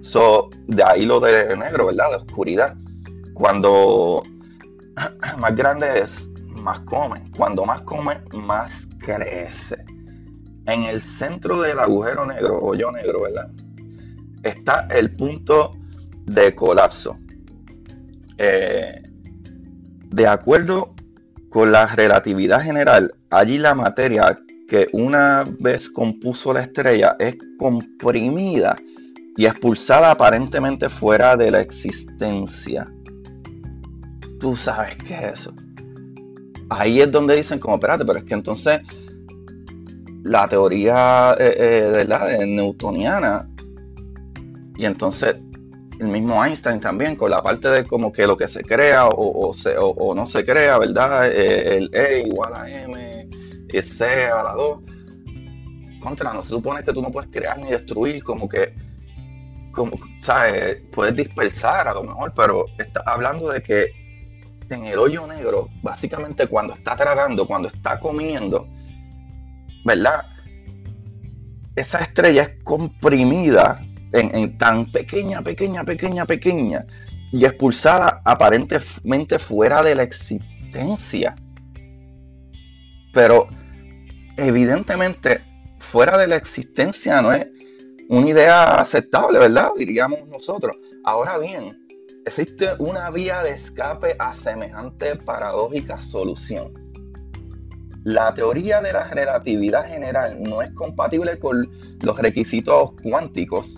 So, 0.02 0.50
de 0.68 0.84
ahí 0.84 1.06
lo 1.06 1.20
de 1.20 1.56
negro, 1.58 1.88
¿verdad? 1.88 2.12
De 2.12 2.16
oscuridad. 2.18 2.76
Cuando 3.34 4.24
más 5.40 5.56
grande 5.56 6.02
es, 6.02 6.28
más 6.48 6.80
come. 6.82 7.24
Cuando 7.36 7.66
más 7.66 7.82
come, 7.82 8.20
más 8.34 8.88
crece. 9.00 9.78
En 10.66 10.84
el 10.84 11.02
centro 11.02 11.62
del 11.62 11.80
agujero 11.80 12.26
negro, 12.26 12.60
hoyo 12.62 12.92
negro, 12.92 13.22
¿verdad? 13.22 13.50
Está 14.44 14.88
el 14.92 15.12
punto 15.12 15.72
de 16.26 16.54
colapso. 16.56 17.18
Eh, 18.38 19.02
de 20.10 20.28
acuerdo 20.28 20.94
con 21.50 21.72
la 21.72 21.88
relatividad 21.88 22.62
general, 22.62 23.14
allí 23.32 23.58
la 23.58 23.76
materia 23.76 24.40
que 24.70 24.88
una 24.94 25.46
vez 25.60 25.90
compuso 25.90 26.54
la 26.54 26.62
estrella 26.62 27.16
es 27.20 27.38
comprimida 27.58 28.76
y 29.36 29.46
expulsada 29.46 30.12
aparentemente 30.12 30.90
fuera 30.90 31.36
de 31.36 31.52
la 31.52 31.62
existencia. 31.62 32.88
Tú 34.40 34.56
sabes 34.56 34.96
qué 34.98 35.16
es 35.16 35.40
eso. 35.40 35.54
Ahí 36.70 37.02
es 37.02 37.12
donde 37.12 37.36
dicen 37.36 37.60
como, 37.60 37.76
espérate, 37.76 38.06
pero 38.06 38.20
es 38.20 38.26
que 38.26 38.36
entonces 38.36 38.82
la 40.24 40.48
teoría 40.48 41.36
eh, 41.40 42.06
eh, 42.08 42.46
newtoniana 42.46 43.50
y 44.78 44.86
entonces 44.86 45.36
el 46.00 46.08
mismo 46.08 46.44
Einstein 46.44 46.80
también, 46.80 47.16
con 47.16 47.30
la 47.30 47.42
parte 47.42 47.68
de 47.70 47.84
como 47.84 48.12
que 48.12 48.26
lo 48.26 48.38
que 48.38 48.48
se 48.48 48.64
crea 48.64 49.08
o, 49.08 49.52
o, 49.52 50.16
no 50.16 50.26
se 50.26 50.46
crea, 50.46 50.78
¿verdad? 50.78 51.30
Eh, 51.30 51.78
el 51.78 51.90
E 51.94 52.26
igual 52.26 52.54
a 52.56 52.70
M, 52.70 53.09
C 53.82 54.26
a 54.26 54.44
la 54.44 54.54
2. 54.54 54.80
Contra, 56.02 56.34
no 56.34 56.42
se 56.42 56.50
supone 56.50 56.84
que 56.84 56.94
tú 56.94 57.02
no 57.02 57.12
puedes 57.12 57.30
crear 57.30 57.58
ni 57.60 57.72
destruir, 57.72 58.24
como 58.24 58.48
que, 58.48 58.74
como, 59.72 59.98
¿sabes? 60.22 60.82
Puedes 60.92 61.16
dispersar 61.16 61.88
a 61.88 61.94
lo 61.94 62.04
mejor, 62.04 62.34
pero 62.36 62.66
está 62.78 63.04
hablando 63.06 63.50
de 63.50 63.62
que 63.62 64.00
en 64.70 64.86
el 64.86 65.00
hoyo 65.00 65.28
negro, 65.28 65.70
básicamente 65.82 66.48
cuando 66.48 66.74
está 66.74 66.96
tragando, 66.96 67.48
cuando 67.48 67.68
está 67.68 68.00
comiendo, 68.00 68.68
¿verdad? 69.86 70.26
Esa 71.76 72.00
estrella 72.00 72.44
es 72.44 72.64
comprimida 72.64 73.82
en, 74.12 74.58
tan 74.58 74.92
pequeña, 74.92 75.42
pequeña, 75.42 75.84
pequeña, 75.84 76.26
pequeña 76.26 76.86
y 77.32 77.46
expulsada 77.46 78.22
aparentemente 78.26 79.40
fuera 79.40 79.84
de 79.84 79.96
la 79.96 80.04
existencia. 80.04 81.36
Pero 83.14 83.48
evidentemente 84.48 85.42
fuera 85.80 86.18
de 86.18 86.28
la 86.28 86.36
existencia 86.36 87.22
no 87.22 87.34
es 87.34 87.48
una 88.10 88.30
idea 88.30 88.76
aceptable, 88.82 89.40
¿verdad? 89.40 89.70
Diríamos 89.78 90.28
nosotros. 90.28 90.76
Ahora 91.04 91.38
bien, 91.38 91.88
existe 92.26 92.70
una 92.80 93.10
vía 93.12 93.44
de 93.44 93.52
escape 93.52 94.16
a 94.20 94.34
semejante 94.34 95.16
paradójica 95.16 96.00
solución. 96.00 96.74
La 98.04 98.34
teoría 98.34 98.82
de 98.82 98.94
la 98.94 99.10
relatividad 99.10 99.88
general 99.88 100.42
no 100.42 100.62
es 100.62 100.72
compatible 100.72 101.38
con 101.38 101.70
los 102.02 102.18
requisitos 102.18 102.92
cuánticos 103.04 103.76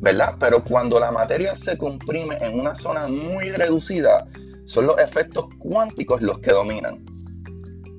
¿verdad? 0.00 0.34
Pero 0.40 0.62
cuando 0.64 0.98
la 0.98 1.10
materia 1.10 1.54
se 1.54 1.76
comprime 1.76 2.38
en 2.40 2.58
una 2.58 2.74
zona 2.74 3.06
muy 3.06 3.50
reducida, 3.50 4.26
son 4.64 4.86
los 4.86 4.98
efectos 4.98 5.46
cuánticos 5.58 6.22
los 6.22 6.38
que 6.38 6.52
dominan. 6.52 7.04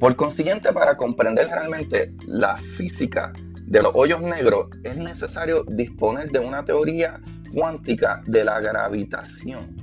Por 0.02 0.16
consiguiente, 0.16 0.74
para 0.74 0.98
comprender 0.98 1.48
realmente 1.48 2.12
la 2.26 2.58
física 2.58 3.32
de 3.68 3.84
los 3.84 3.92
hoyos 3.94 4.20
negros, 4.20 4.70
es 4.84 4.98
necesario 4.98 5.64
disponer 5.64 6.32
de 6.32 6.40
una 6.40 6.66
teoría 6.66 7.22
cuántica 7.54 8.24
de 8.26 8.44
la 8.44 8.60
gravitación. 8.60 9.78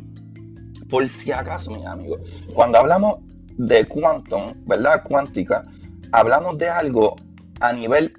Por 0.90 1.08
si 1.08 1.30
acaso, 1.30 1.70
mis 1.70 1.86
amigos, 1.86 2.20
cuando 2.52 2.78
hablamos 2.78 3.20
de 3.58 3.86
quantum, 3.86 4.54
¿verdad? 4.66 5.04
Cuántica, 5.04 5.62
hablamos 6.10 6.58
de 6.58 6.68
algo 6.68 7.14
a 7.60 7.72
nivel 7.72 8.12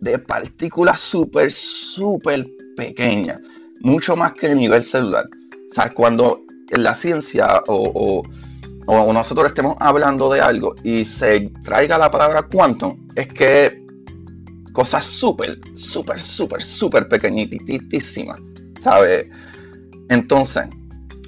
de 0.00 0.18
partículas 0.18 0.98
súper, 0.98 1.50
súper 1.50 2.46
pequeña, 2.74 3.38
mucho 3.82 4.16
más 4.16 4.32
que 4.32 4.46
el 4.46 4.56
nivel 4.56 4.82
celular. 4.82 5.26
O 5.70 5.74
sea, 5.74 5.90
cuando 5.90 6.40
la 6.70 6.94
ciencia 6.94 7.62
o, 7.66 8.22
nosotros 8.86 9.46
estemos 9.46 9.76
hablando 9.80 10.30
de 10.32 10.40
algo 10.40 10.74
y 10.82 11.04
se 11.04 11.50
traiga 11.62 11.98
la 11.98 12.10
palabra 12.10 12.42
quantum, 12.42 13.08
es 13.14 13.28
que 13.28 13.82
cosas 14.72 15.04
súper, 15.04 15.58
súper, 15.74 16.18
súper, 16.18 16.62
súper 16.62 17.08
pequeñitísimas, 17.08 18.40
¿sabes? 18.80 19.26
Entonces, 20.08 20.64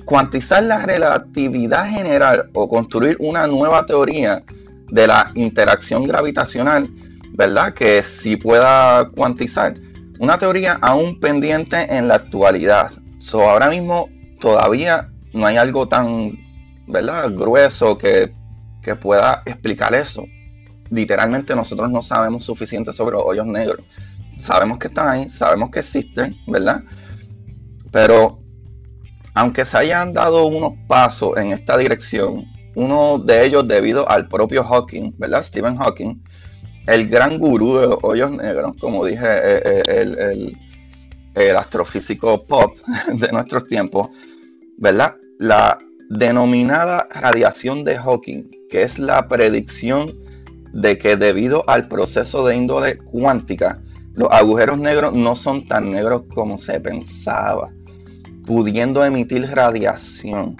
cuantizar 0.04 0.62
la 0.62 0.78
relatividad 0.84 1.88
general 1.88 2.50
o 2.54 2.68
construir 2.68 3.16
una 3.20 3.46
nueva 3.46 3.87
teoría 3.87 4.42
de 4.90 5.06
la 5.06 5.30
interacción 5.34 6.04
gravitacional, 6.04 6.88
¿verdad? 7.32 7.75
Que 7.75 8.02
sí 8.02 8.37
pueda 8.37 9.08
cuantizar 9.11 9.75
una 10.18 10.38
teoría 10.38 10.78
aún 10.80 11.18
pendiente 11.20 11.96
en 11.96 12.08
la 12.08 12.16
actualidad. 12.16 12.92
So, 13.18 13.49
ahora 13.49 13.70
mismo 13.70 14.08
todavía 14.40 15.11
no 15.32 15.46
hay 15.46 15.56
algo 15.56 15.88
tan 15.88 16.43
¿verdad? 16.87 17.33
grueso 17.33 17.99
que, 17.99 18.33
pueda 19.00 19.43
explicar 19.47 19.95
eso. 19.95 20.26
Literalmente 20.91 21.57
nosotros 21.57 21.91
no 21.91 22.03
sabemos 22.03 22.45
suficiente 22.45 22.93
sobre 22.93 23.14
los 23.14 23.23
hoyos 23.25 23.47
negros. 23.47 23.87
Sabemos 24.38 24.79
que 24.79 24.88
están 24.88 25.09
ahí, 25.09 25.31
sabemos 25.31 25.71
que 25.71 25.79
existen, 25.79 26.37
¿verdad? 26.47 26.83
Pero 27.91 28.41
aunque 29.35 29.64
se 29.64 29.79
hayan 29.79 30.12
dado 30.12 30.47
unos 30.47 30.75
pasos 30.87 31.37
en 31.38 31.53
esta 31.53 31.79
dirección, 31.79 32.45
uno 32.75 33.19
de 33.19 33.47
ellos 33.47 33.67
debido 33.67 34.09
al 34.09 34.29
propio 34.29 34.64
Hawking, 34.64 35.14
¿verdad? 35.19 35.43
Stephen 35.43 35.76
Hawking, 35.76 36.23
el 36.87 37.09
gran 37.09 37.38
gurú 37.38 37.79
de 37.79 37.87
los 37.87 37.99
hoyos 38.03 38.31
negros, 38.33 38.73
como 38.79 39.05
dije, 39.05 39.25
eh, 39.25 39.83
eh, 39.88 40.53
el, 41.35 41.57
astrofísico 41.57 42.45
pop 42.45 42.76
de 43.12 43.33
nuestros 43.33 43.67
tiempos, 43.67 44.11
¿verdad? 44.76 45.14
La 45.38 45.79
denominada 46.11 47.08
radiación 47.11 47.84
de 47.84 47.96
Hawking, 47.96 48.50
que 48.70 48.82
es 48.82 48.99
la 48.99 49.26
predicción 49.28 50.18
de 50.73 50.99
que 50.99 51.16
debido 51.16 51.68
al 51.68 51.88
proceso 51.88 52.46
de 52.46 52.56
índole 52.56 52.99
cuántica, 52.99 53.80
los 54.14 54.30
agujeros 54.30 54.78
negros 54.78 55.14
no 55.14 55.34
son 55.37 55.66
tan 55.66 55.90
negros 55.90 56.25
como 56.34 56.56
se 56.56 56.80
pensaba, 56.80 57.73
pudiendo 58.46 59.04
emitir 59.04 59.49
radiación. 59.50 60.56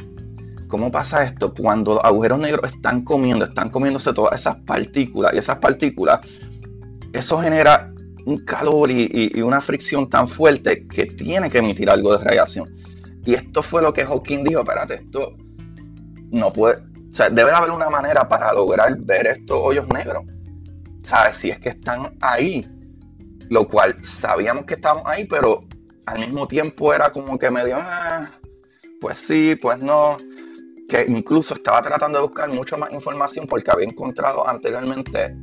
¿Cómo 0.69 0.91
pasa 0.91 1.25
esto? 1.25 1.55
Cuando 1.55 1.95
los 1.95 2.05
agujeros 2.05 2.39
negros 2.39 2.73
están 2.73 3.03
comiendo, 3.03 3.45
están 3.45 3.71
comiéndose 3.71 4.13
todas 4.13 4.41
esas 4.41 4.57
partículas 4.61 5.35
y 5.35 5.39
esas 5.39 5.59
partículas, 5.59 6.21
eso 7.13 7.39
genera 7.39 7.93
un 8.25 8.39
calor 8.39 8.91
y, 8.91 9.41
una 9.41 9.61
fricción 9.61 10.09
tan 10.09 10.27
fuerte 10.27 10.87
que 10.87 11.07
tiene 11.07 11.51
que 11.51 11.59
emitir 11.59 11.91
algo 11.91 12.17
de 12.17 12.25
radiación. 12.25 12.75
Y 13.25 13.35
esto 13.35 13.63
fue 13.63 13.83
lo 13.83 13.93
que 13.93 14.05
Hawking 14.05 14.45
dijo, 14.45 14.61
espérate, 14.61 14.95
esto 14.95 15.35
no 16.31 16.53
puede, 16.53 16.77
o 16.77 17.15
sea, 17.15 17.31
debe 17.31 17.53
haber 17.53 17.71
una 17.71 17.89
manera 17.89 18.29
para 18.29 18.53
lograr 18.53 18.97
ver 18.99 19.27
estos 19.27 19.59
hoyos 19.63 19.87
negros. 19.89 20.25
¿Sabes? 21.03 21.37
Si 21.37 21.51
es 21.51 21.59
que 21.61 21.71
están 21.71 22.17
ahí, 22.21 22.67
lo 23.51 23.69
cual 23.69 23.97
sabíamos 24.05 24.65
que 24.65 24.75
estaban 24.75 25.03
ahí, 25.07 25.27
pero 25.27 25.65
al 26.07 26.21
mismo 26.21 26.49
tiempo 26.49 26.93
era 26.93 27.13
como 27.13 27.39
que 27.39 27.51
medio, 27.51 27.77
ah, 27.79 28.31
pues 29.01 29.19
sí, 29.19 29.57
pues 29.61 29.79
no 29.79 30.17
que 30.89 31.05
incluso 31.09 31.55
estaba 31.55 31.83
tratando 31.83 32.19
de 32.19 32.27
buscar 32.27 32.51
mucho 32.51 32.77
más 32.77 32.93
información 32.93 33.47
porque 33.47 33.71
había 33.71 33.87
encontrado 33.87 34.47
anteriormente 34.47 35.35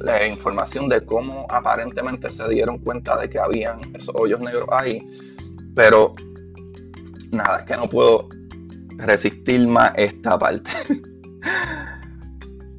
la 0.00 0.26
información 0.26 0.88
de 0.88 1.04
cómo 1.04 1.46
aparentemente 1.50 2.28
se 2.28 2.48
dieron 2.48 2.78
cuenta 2.78 3.16
de 3.18 3.28
que 3.28 3.38
habían 3.38 3.80
esos 3.94 4.14
hoyos 4.14 4.40
negros 4.40 4.68
ahí, 4.70 4.98
pero 5.74 6.14
nada, 7.34 7.60
es 7.60 7.64
que 7.66 7.76
no 7.76 7.88
puedo 7.88 8.28
resistir 8.96 9.66
más 9.68 9.92
esta 9.96 10.38
parte. 10.38 10.70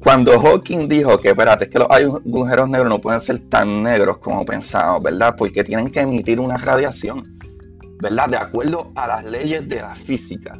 Cuando 0.00 0.38
Hawking 0.38 0.88
dijo 0.88 1.18
que, 1.18 1.30
espérate, 1.30 1.64
es 1.64 1.70
que 1.70 1.78
los 1.80 1.88
agujeros 1.90 2.68
negros 2.68 2.88
no 2.88 3.00
pueden 3.00 3.20
ser 3.20 3.40
tan 3.48 3.82
negros 3.82 4.18
como 4.18 4.44
pensábamos, 4.44 5.02
¿verdad? 5.02 5.34
Porque 5.36 5.64
tienen 5.64 5.90
que 5.90 6.00
emitir 6.00 6.38
una 6.38 6.56
radiación. 6.56 7.36
¿verdad? 8.00 8.28
De 8.28 8.36
acuerdo 8.36 8.92
a 8.94 9.06
las 9.06 9.24
leyes 9.24 9.68
de 9.68 9.76
la 9.76 9.94
física, 9.94 10.58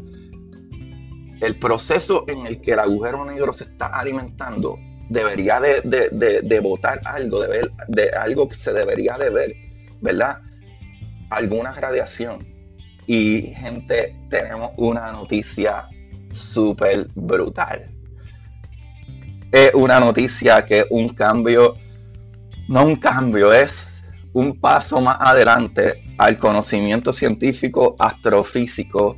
el 1.40 1.58
proceso 1.58 2.24
en 2.28 2.46
el 2.46 2.60
que 2.60 2.72
el 2.72 2.78
agujero 2.78 3.24
negro 3.24 3.52
se 3.52 3.64
está 3.64 3.86
alimentando 3.86 4.78
debería 5.08 5.60
de, 5.60 5.82
de, 5.82 6.40
de, 6.42 6.60
botar 6.60 7.00
algo, 7.04 7.40
de, 7.40 7.48
ver, 7.48 7.70
de 7.88 8.10
algo 8.10 8.48
que 8.48 8.56
se 8.56 8.72
debería 8.72 9.16
de 9.18 9.30
ver, 9.30 9.54
¿verdad? 10.00 10.40
Alguna 11.30 11.72
radiación. 11.72 12.38
Y 13.06 13.52
gente, 13.54 14.16
tenemos 14.28 14.72
una 14.76 15.12
noticia 15.12 15.88
súper 16.32 17.08
brutal. 17.14 17.90
Es 19.52 19.72
una 19.74 20.00
noticia 20.00 20.64
que 20.64 20.84
un 20.90 21.10
cambio, 21.10 21.76
no 22.68 22.84
un 22.84 22.96
cambio, 22.96 23.52
es 23.52 24.02
un 24.32 24.58
paso 24.60 25.00
más 25.00 25.16
adelante 25.20 26.02
al 26.18 26.36
conocimiento 26.36 27.12
científico 27.12 27.96
astrofísico 27.98 29.16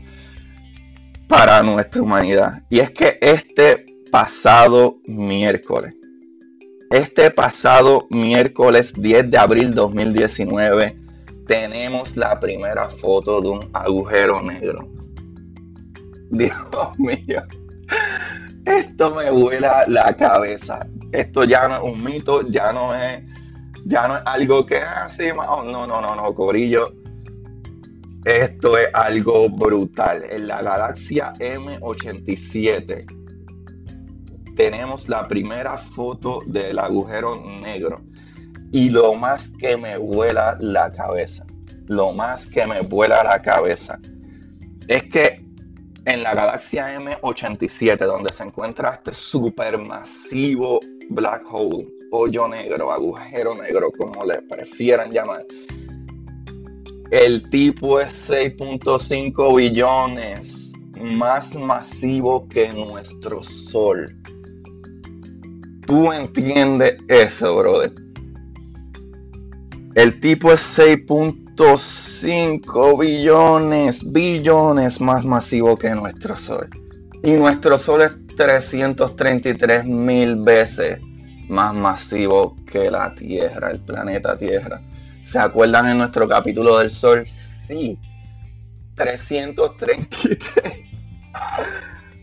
para 1.26 1.62
nuestra 1.62 2.02
humanidad. 2.02 2.62
Y 2.70 2.80
es 2.80 2.90
que 2.90 3.18
este 3.20 3.86
pasado 4.10 4.98
miércoles, 5.06 5.94
este 6.90 7.30
pasado 7.30 8.06
miércoles 8.10 8.92
10 8.94 9.30
de 9.30 9.38
abril 9.38 9.74
2019, 9.74 11.07
tenemos 11.48 12.16
la 12.16 12.38
primera 12.38 12.88
foto 12.88 13.40
de 13.40 13.48
un 13.48 13.70
agujero 13.72 14.40
negro. 14.42 14.86
Dios 16.30 16.98
mío, 16.98 17.42
esto 18.66 19.14
me 19.14 19.30
vuela 19.30 19.84
la 19.88 20.14
cabeza. 20.14 20.86
Esto 21.10 21.44
ya 21.44 21.66
no 21.66 21.76
es 21.78 21.82
un 21.82 22.04
mito, 22.04 22.46
ya 22.48 22.70
no 22.70 22.94
es, 22.94 23.24
ya 23.86 24.06
no 24.06 24.18
es 24.18 24.22
algo 24.26 24.66
que 24.66 24.76
así, 24.76 25.30
ah, 25.30 25.62
no, 25.64 25.86
no, 25.86 26.02
no, 26.02 26.14
no, 26.14 26.34
Corillo. 26.34 26.92
Esto 28.26 28.76
es 28.76 28.88
algo 28.92 29.48
brutal. 29.48 30.24
En 30.28 30.48
la 30.48 30.60
galaxia 30.60 31.32
M87 31.38 33.06
tenemos 34.54 35.08
la 35.08 35.26
primera 35.26 35.78
foto 35.78 36.40
del 36.46 36.78
agujero 36.78 37.42
negro. 37.62 38.07
Y 38.72 38.90
lo 38.90 39.14
más 39.14 39.50
que 39.58 39.76
me 39.76 39.96
vuela 39.96 40.56
la 40.60 40.92
cabeza, 40.92 41.46
lo 41.86 42.12
más 42.12 42.46
que 42.46 42.66
me 42.66 42.82
vuela 42.82 43.24
la 43.24 43.40
cabeza, 43.40 43.98
es 44.88 45.04
que 45.04 45.38
en 46.04 46.22
la 46.22 46.34
galaxia 46.34 46.98
M87, 46.98 47.98
donde 47.98 48.32
se 48.34 48.42
encuentra 48.42 48.94
este 48.94 49.12
supermasivo 49.12 50.80
black 51.10 51.44
hole, 51.50 51.86
hoyo 52.10 52.48
negro, 52.48 52.92
agujero 52.92 53.54
negro, 53.54 53.90
como 53.96 54.24
le 54.24 54.40
prefieran 54.42 55.10
llamar, 55.10 55.44
el 57.10 57.48
tipo 57.50 58.00
es 58.00 58.28
6.5 58.28 59.56
billones, 59.56 60.72
más 61.00 61.54
masivo 61.54 62.46
que 62.48 62.72
nuestro 62.72 63.42
Sol. 63.42 64.14
¿Tú 65.86 66.12
entiendes 66.12 66.98
eso, 67.08 67.56
brother? 67.56 68.07
El 69.98 70.20
tipo 70.20 70.52
es 70.52 70.78
6.5 70.78 73.00
billones, 73.00 74.12
billones 74.12 75.00
más 75.00 75.24
masivo 75.24 75.76
que 75.76 75.90
nuestro 75.90 76.36
Sol. 76.36 76.70
Y 77.24 77.32
nuestro 77.32 77.76
Sol 77.80 78.02
es 78.02 78.12
333 78.36 79.86
mil 79.86 80.36
veces 80.36 81.00
más 81.48 81.74
masivo 81.74 82.54
que 82.64 82.92
la 82.92 83.12
Tierra, 83.12 83.72
el 83.72 83.80
planeta 83.80 84.38
Tierra. 84.38 84.80
¿Se 85.24 85.40
acuerdan 85.40 85.88
en 85.88 85.98
nuestro 85.98 86.28
capítulo 86.28 86.78
del 86.78 86.90
Sol? 86.90 87.26
Sí. 87.66 87.98
333 88.94 90.06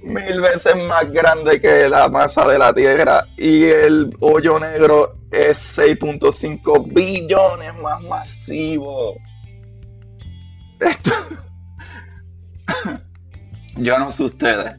mil 0.06 0.40
veces 0.40 0.76
más 0.88 1.12
grande 1.12 1.60
que 1.60 1.90
la 1.90 2.08
masa 2.08 2.48
de 2.48 2.60
la 2.60 2.74
Tierra 2.74 3.26
y 3.38 3.66
el 3.66 4.16
hoyo 4.20 4.60
negro 4.60 5.16
es 5.32 5.78
6.5 5.78 6.94
billones 6.94 7.76
más 7.82 8.02
masivo. 8.04 9.16
Esto... 10.80 11.12
yo 13.78 14.00
no 14.00 14.12
sé 14.12 14.24
ustedes. 14.24 14.76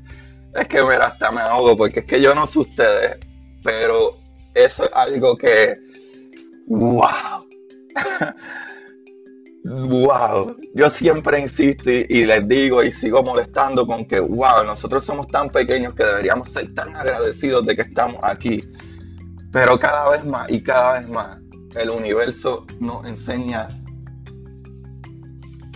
Es 0.55 0.69
que 0.69 0.83
me 0.83 0.95
hasta 0.95 1.31
me 1.31 1.41
ahogo 1.41 1.77
porque 1.77 2.01
es 2.01 2.07
que 2.07 2.21
yo 2.21 2.35
no 2.35 2.47
sé 2.47 2.61
ustedes. 2.61 3.19
Pero 3.62 4.17
eso 4.55 4.85
es 4.85 4.91
algo 4.95 5.37
que... 5.37 5.75
¡Wow! 6.69 7.47
Wow, 9.85 10.57
yo 10.75 10.91
siempre 10.91 11.41
insisto 11.41 11.91
y, 11.91 12.25
les 12.25 12.49
digo 12.49 12.83
y 12.83 12.91
sigo 12.91 13.23
molestando 13.23 13.87
con 13.87 14.07
que, 14.07 14.21
wow, 14.21 14.65
nosotros 14.65 15.05
somos 15.05 15.27
tan 15.27 15.51
pequeños 15.51 15.95
que 15.95 16.05
deberíamos 16.05 16.51
ser 16.51 16.75
tan 16.75 16.97
agradecidos 16.97 17.67
de 17.67 17.77
que 17.77 17.83
estamos 17.83 18.19
aquí. 18.23 18.65
Pero 19.53 19.79
cada 19.79 20.11
vez 20.11 20.25
más 20.25 20.51
y 20.51 20.62
cada 20.62 21.01
vez 21.01 21.09
más 21.09 21.39
el 21.75 21.91
universo 21.91 22.67
nos 22.81 23.07
enseña 23.07 23.69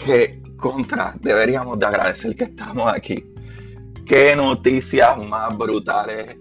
que 0.05 0.43
contra 0.57 1.15
deberíamos 1.21 1.79
de 1.79 1.87
agradecer 1.87 2.35
que 2.35 2.45
estamos 2.45 2.91
aquí. 2.93 3.25
Qué 4.07 4.35
noticias 4.35 5.19
más 5.19 5.57
brutales, 5.57 6.37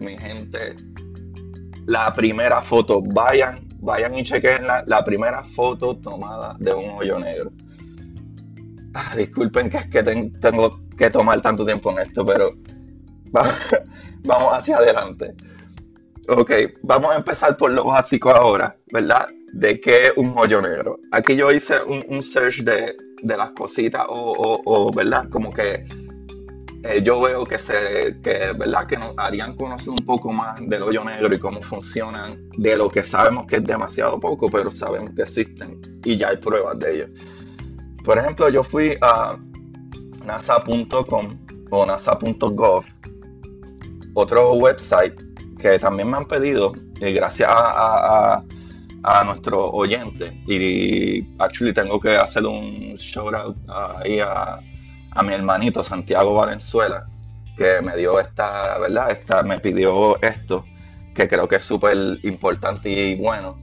mi 0.00 0.16
gente. 0.16 0.76
La 1.86 2.12
primera 2.14 2.62
foto, 2.62 3.02
vayan 3.02 3.71
vayan 3.82 4.14
y 4.16 4.22
chequen 4.22 4.66
la, 4.66 5.04
primera 5.04 5.42
foto 5.42 5.96
tomada 5.96 6.56
de 6.58 6.72
un 6.72 6.90
hoyo 6.90 7.18
negro. 7.18 7.50
Ah, 8.94 9.14
disculpen 9.16 9.68
que 9.68 9.78
es 9.78 9.86
que 9.88 10.02
tengo 10.02 10.80
que 10.96 11.10
tomar 11.10 11.40
tanto 11.40 11.64
tiempo 11.64 11.90
en 11.90 11.98
esto, 11.98 12.24
pero 12.24 12.52
vamos 14.24 14.54
hacia 14.54 14.76
adelante. 14.78 15.34
Ok, 16.28 16.52
vamos 16.82 17.12
a 17.12 17.16
empezar 17.16 17.56
por 17.56 17.72
lo 17.72 17.84
básico 17.84 18.30
ahora, 18.30 18.76
¿verdad? 18.92 19.26
De 19.52 19.80
qué 19.80 20.04
es 20.04 20.12
un 20.16 20.32
hoyo 20.36 20.62
negro. 20.62 20.98
Aquí 21.10 21.34
yo 21.34 21.50
hice 21.50 21.74
un, 21.82 22.22
search 22.22 22.62
de, 22.62 22.94
las 23.24 23.50
cositas 23.52 24.06
o, 24.08 24.62
o, 24.64 24.92
¿verdad? 24.92 25.28
Como 25.30 25.50
que 25.52 25.84
eh, 26.84 27.02
yo 27.02 27.20
veo 27.20 27.44
que 27.44 27.58
se 27.58 28.18
que 28.22 28.52
verdad 28.58 28.86
que 28.86 28.96
nos 28.96 29.14
harían 29.16 29.54
conocer 29.56 29.90
un 29.90 30.04
poco 30.04 30.32
más 30.32 30.58
del 30.68 30.82
hoyo 30.82 31.04
negro 31.04 31.34
y 31.34 31.38
cómo 31.38 31.62
funcionan 31.62 32.48
de 32.58 32.76
lo 32.76 32.90
que 32.90 33.02
sabemos 33.02 33.46
que 33.46 33.56
es 33.56 33.64
demasiado 33.64 34.18
poco 34.18 34.50
pero 34.50 34.72
sabemos 34.72 35.12
que 35.14 35.22
existen 35.22 35.80
y 36.04 36.16
ya 36.16 36.30
hay 36.30 36.38
pruebas 36.38 36.78
de 36.78 36.94
ello. 36.94 37.06
Por 38.04 38.18
ejemplo 38.18 38.48
yo 38.48 38.64
fui 38.64 38.96
a 39.00 39.36
nasa.com 40.26 41.38
o 41.70 41.86
nasa.gov 41.86 42.84
otro 44.14 44.52
website 44.54 45.14
que 45.58 45.78
también 45.78 46.10
me 46.10 46.16
han 46.16 46.26
pedido 46.26 46.72
y 47.00 47.12
gracias 47.12 47.48
a, 47.52 48.42
a, 49.04 49.24
nuestro 49.24 49.70
oyente. 49.70 50.42
Y 50.46 51.22
actually 51.38 51.72
tengo 51.72 51.98
que 51.98 52.16
hacer 52.16 52.44
un 52.44 52.96
shout 52.96 53.34
out 53.34 53.56
ahí 53.68 54.18
a 54.20 54.58
a 55.14 55.22
mi 55.22 55.34
hermanito 55.34 55.84
Santiago 55.84 56.34
Valenzuela, 56.34 57.06
que 57.56 57.80
me 57.82 57.96
dio 57.96 58.18
esta, 58.18 58.78
¿verdad? 58.78 59.10
Esta, 59.10 59.42
me 59.42 59.58
pidió 59.58 60.20
esto, 60.22 60.64
que 61.14 61.28
creo 61.28 61.46
que 61.46 61.56
es 61.56 61.62
súper 61.62 61.96
importante 62.22 62.88
y 62.88 63.16
bueno, 63.16 63.58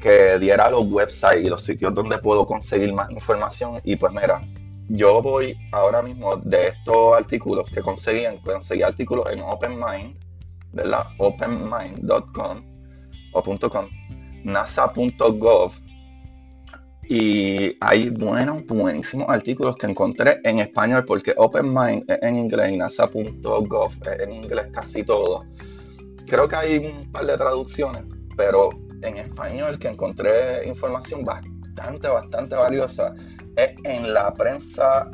que 0.00 0.38
diera 0.38 0.70
los 0.70 0.86
websites 0.90 1.44
y 1.44 1.48
los 1.48 1.62
sitios 1.62 1.94
donde 1.94 2.18
puedo 2.18 2.46
conseguir 2.46 2.92
más 2.92 3.10
información. 3.10 3.80
Y 3.84 3.96
pues 3.96 4.12
mira, 4.12 4.42
yo 4.88 5.22
voy 5.22 5.56
ahora 5.72 6.02
mismo 6.02 6.36
de 6.36 6.68
estos 6.68 7.16
artículos 7.16 7.70
que 7.70 7.80
conseguí, 7.80 8.24
conseguí 8.44 8.82
artículos 8.82 9.26
en 9.30 9.40
OpenMind, 9.40 10.16
¿verdad? 10.72 11.06
openmind.com 11.18 12.62
o 13.34 13.42
.com, 13.42 13.88
nasa.gov 14.44 15.72
y 17.08 17.76
hay 17.80 18.10
buenos, 18.10 18.64
buenísimos 18.66 19.28
artículos 19.28 19.76
que 19.76 19.86
encontré 19.86 20.40
en 20.44 20.60
español, 20.60 21.04
porque 21.04 21.34
OpenMind 21.36 22.10
es 22.10 22.22
en 22.22 22.36
inglés 22.36 22.72
y 22.72 22.76
NASA.gov 22.76 23.92
es 24.06 24.20
en 24.20 24.32
inglés 24.32 24.68
casi 24.72 25.02
todo. 25.02 25.44
Creo 26.26 26.48
que 26.48 26.56
hay 26.56 26.78
un 26.78 27.10
par 27.10 27.26
de 27.26 27.36
traducciones, 27.36 28.04
pero 28.36 28.70
en 29.02 29.16
español 29.16 29.78
que 29.78 29.88
encontré 29.88 30.66
información 30.66 31.24
bastante, 31.24 32.08
bastante 32.08 32.54
valiosa 32.54 33.14
es 33.56 33.74
en 33.84 34.14
la 34.14 34.32
prensa 34.32 35.10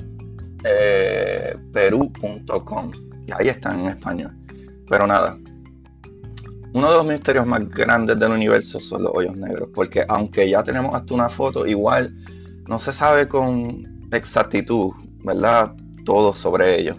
eh, 0.65 1.57
perú.com. 1.73 2.93
Y 3.27 3.33
ahí 3.33 3.49
están 3.49 3.81
en 3.81 3.87
español. 3.89 4.37
Pero 4.89 5.07
nada, 5.07 5.39
uno 6.73 6.91
de 6.91 6.97
los 6.97 7.07
misterios 7.07 7.47
más 7.47 7.67
grandes 7.69 8.19
del 8.19 8.33
universo 8.33 8.81
son 8.81 9.05
los 9.05 9.13
hoyos 9.15 9.37
negros, 9.37 9.71
porque 9.75 10.05
aunque 10.09 10.49
ya 10.49 10.63
tenemos 10.63 10.95
hasta 10.95 11.15
una 11.15 11.29
foto, 11.29 11.67
igual 11.67 12.15
no 12.67 12.79
se 12.79 12.93
sabe 12.93 13.27
con 13.27 13.83
exactitud, 14.13 14.93
¿verdad? 15.25 15.75
Todo 16.05 16.35
sobre 16.35 16.79
ellos. 16.79 16.97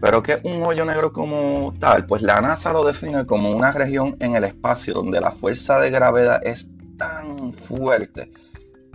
Pero 0.00 0.22
¿qué 0.22 0.32
es 0.32 0.40
un 0.44 0.62
hoyo 0.62 0.84
negro 0.84 1.12
como 1.12 1.72
tal? 1.78 2.06
Pues 2.06 2.22
la 2.22 2.40
NASA 2.40 2.72
lo 2.72 2.84
define 2.84 3.24
como 3.24 3.52
una 3.52 3.72
región 3.72 4.16
en 4.20 4.34
el 4.34 4.44
espacio 4.44 4.94
donde 4.94 5.20
la 5.20 5.32
fuerza 5.32 5.78
de 5.78 5.90
gravedad 5.90 6.40
es 6.44 6.68
tan 6.98 7.52
fuerte 7.52 8.30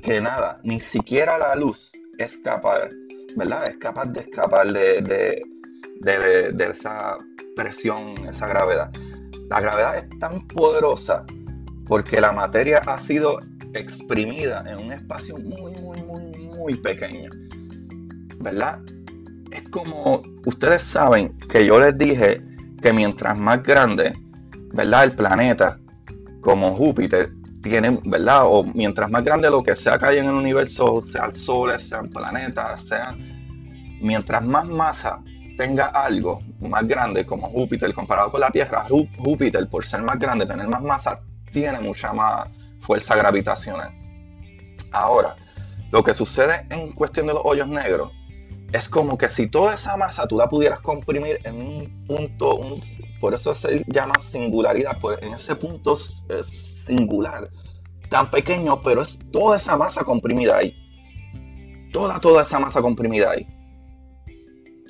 que 0.04 0.22
nada, 0.22 0.60
ni 0.64 0.80
siquiera 0.80 1.38
la 1.38 1.56
luz 1.56 1.92
escapar, 2.20 2.90
¿verdad? 3.36 3.64
Es 3.70 3.78
capaz 3.78 4.06
de 4.08 4.20
escapar 4.20 4.68
de, 4.72 5.42
de 6.02 6.72
esa 6.72 7.18
presión, 7.56 8.14
esa 8.28 8.48
gravedad. 8.48 8.92
La 9.50 9.62
gravedad 9.62 9.98
es 9.98 10.20
tan 10.20 10.46
poderosa 10.48 11.26
porque 11.88 12.20
la 12.20 12.32
materia 12.32 12.82
ha 12.86 12.98
sido 12.98 13.40
exprimida 13.74 14.64
en 14.68 14.86
un 14.86 14.92
espacio 14.92 15.38
muy, 15.38 15.74
muy, 15.82 16.02
muy, 16.04 16.48
muy 16.50 16.76
pequeño. 16.76 17.30
¿Verdad? 18.40 18.82
Es 19.52 19.64
como 19.70 20.22
ustedes 20.46 20.82
saben 20.82 21.38
que 21.50 21.66
yo 21.66 21.80
les 21.80 21.98
dije 21.98 22.42
que 22.82 22.94
mientras 22.94 23.38
más 23.40 23.64
grande, 23.64 24.14
¿verdad? 24.74 25.06
El 25.06 25.12
planeta, 25.14 25.80
como 26.42 26.76
Júpiter, 26.76 27.32
tiene, 27.62 28.00
¿verdad? 28.06 28.44
O 28.46 28.64
mientras 28.64 29.10
más 29.10 29.24
grande 29.24 29.50
lo 29.50 29.64
que 29.64 29.76
sea 29.76 29.98
que 29.98 30.06
hay 30.06 30.18
en 30.18 30.26
el 30.26 30.36
universo, 30.36 31.04
sean 31.12 31.34
soles, 31.34 31.88
sean 31.88 32.10
planetas, 32.10 32.84
sean, 32.84 33.18
mientras 34.02 34.44
más 34.46 34.68
masa 34.68 35.22
tenga 35.58 35.88
algo 35.88 36.40
más 36.60 36.88
grande 36.88 37.26
como 37.26 37.50
Júpiter 37.50 37.94
comparado 37.94 38.32
con 38.32 38.42
la 38.42 38.52
Tierra, 38.52 38.86
Júpiter 39.18 39.68
por 39.68 39.86
ser 39.86 40.04
más 40.04 40.20
grande, 40.20 40.46
tener 40.46 40.68
más 40.68 40.82
masa, 40.82 41.20
tiene 41.52 41.80
mucha 41.82 42.14
más 42.14 42.48
fuerza 42.82 43.16
gravitacional. 43.16 43.92
Ahora, 44.92 45.36
lo 45.92 46.04
que 46.04 46.14
sucede 46.14 46.66
en 46.70 46.92
cuestión 46.94 47.28
de 47.28 47.34
los 47.34 47.42
hoyos 47.44 47.68
negros 47.68 48.12
es 48.72 48.88
como 48.88 49.18
que 49.18 49.30
si 49.30 49.48
toda 49.48 49.76
esa 49.76 49.98
masa 49.98 50.28
tú 50.28 50.38
la 50.38 50.48
pudieras 50.48 50.80
comprimir 50.82 51.40
en 51.44 51.56
un 51.56 52.06
punto, 52.06 52.60
por 53.20 53.34
eso 53.34 53.54
se 53.56 53.84
llama 53.88 54.14
singularidad, 54.22 55.00
pues 55.00 55.20
en 55.22 55.34
ese 55.34 55.56
punto 55.56 55.96
singular, 55.96 57.50
tan 58.10 58.30
pequeño, 58.30 58.82
pero 58.82 59.02
es 59.02 59.18
toda 59.32 59.58
esa 59.58 59.76
masa 59.78 60.04
comprimida 60.04 60.58
ahí. 60.58 60.76
Toda, 61.92 62.20
toda 62.20 62.44
esa 62.44 62.60
masa 62.60 62.82
comprimida 62.82 63.32
ahí. 63.32 63.48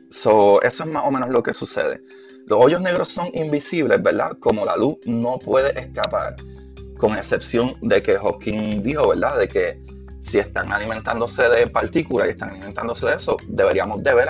So, 0.09 0.61
eso 0.61 0.83
es 0.83 0.89
más 0.89 1.03
o 1.05 1.11
menos 1.11 1.29
lo 1.29 1.43
que 1.43 1.53
sucede. 1.53 2.01
Los 2.47 2.59
hoyos 2.63 2.81
negros 2.81 3.09
son 3.09 3.29
invisibles, 3.33 4.01
¿verdad? 4.01 4.37
Como 4.39 4.63
la 4.65 4.77
luz 4.77 4.97
no 5.05 5.37
puede 5.37 5.77
escapar, 5.79 6.35
con 6.97 7.15
excepción 7.17 7.75
de 7.81 8.01
que 8.01 8.17
Hawking 8.17 8.81
dijo, 8.83 9.09
¿verdad? 9.09 9.37
De 9.37 9.47
que 9.47 9.81
si 10.21 10.39
están 10.39 10.71
alimentándose 10.71 11.47
de 11.49 11.67
partículas 11.67 12.27
y 12.27 12.31
están 12.31 12.51
alimentándose 12.51 13.05
de 13.05 13.15
eso, 13.15 13.37
deberíamos 13.47 14.03
de 14.03 14.13
ver 14.13 14.27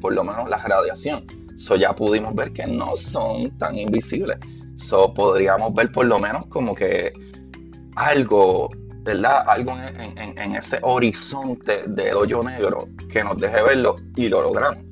por 0.00 0.14
lo 0.14 0.24
menos 0.24 0.48
la 0.48 0.58
radiación. 0.58 1.26
So 1.58 1.76
ya 1.76 1.94
pudimos 1.94 2.34
ver 2.34 2.52
que 2.52 2.66
no 2.66 2.94
son 2.96 3.56
tan 3.58 3.76
invisibles. 3.78 4.38
So 4.76 5.12
podríamos 5.14 5.74
ver 5.74 5.90
por 5.90 6.06
lo 6.06 6.18
menos 6.18 6.46
como 6.46 6.74
que 6.74 7.12
algo, 7.96 8.68
¿verdad? 9.06 9.44
Algo 9.46 9.72
en 9.72 10.56
ese 10.56 10.78
horizonte 10.82 11.84
del 11.86 12.16
hoyo 12.16 12.42
negro 12.42 12.88
que 13.10 13.22
nos 13.22 13.38
deje 13.38 13.62
verlo 13.62 13.96
y 14.16 14.28
lo 14.28 14.42
logramos. 14.42 14.84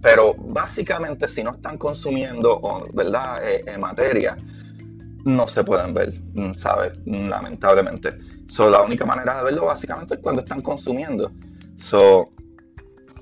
Pero 0.00 0.34
básicamente 0.38 1.26
si 1.26 1.42
no 1.42 1.50
están 1.50 1.76
consumiendo, 1.76 2.62
¿verdad? 2.92 3.46
Eh, 3.46 3.64
eh, 3.66 3.76
materia, 3.76 4.36
no 5.24 5.48
se 5.48 5.64
pueden 5.64 5.92
ver, 5.92 6.14
mm, 6.34 6.54
¿sabes? 6.54 6.92
Lamentablemente. 7.04 8.16
So, 8.46 8.70
la 8.70 8.82
única 8.82 9.04
manera 9.04 9.38
de 9.38 9.44
verlo 9.44 9.64
básicamente 9.64 10.14
es 10.14 10.20
cuando 10.20 10.42
están 10.42 10.62
consumiendo. 10.62 11.32
So, 11.78 12.30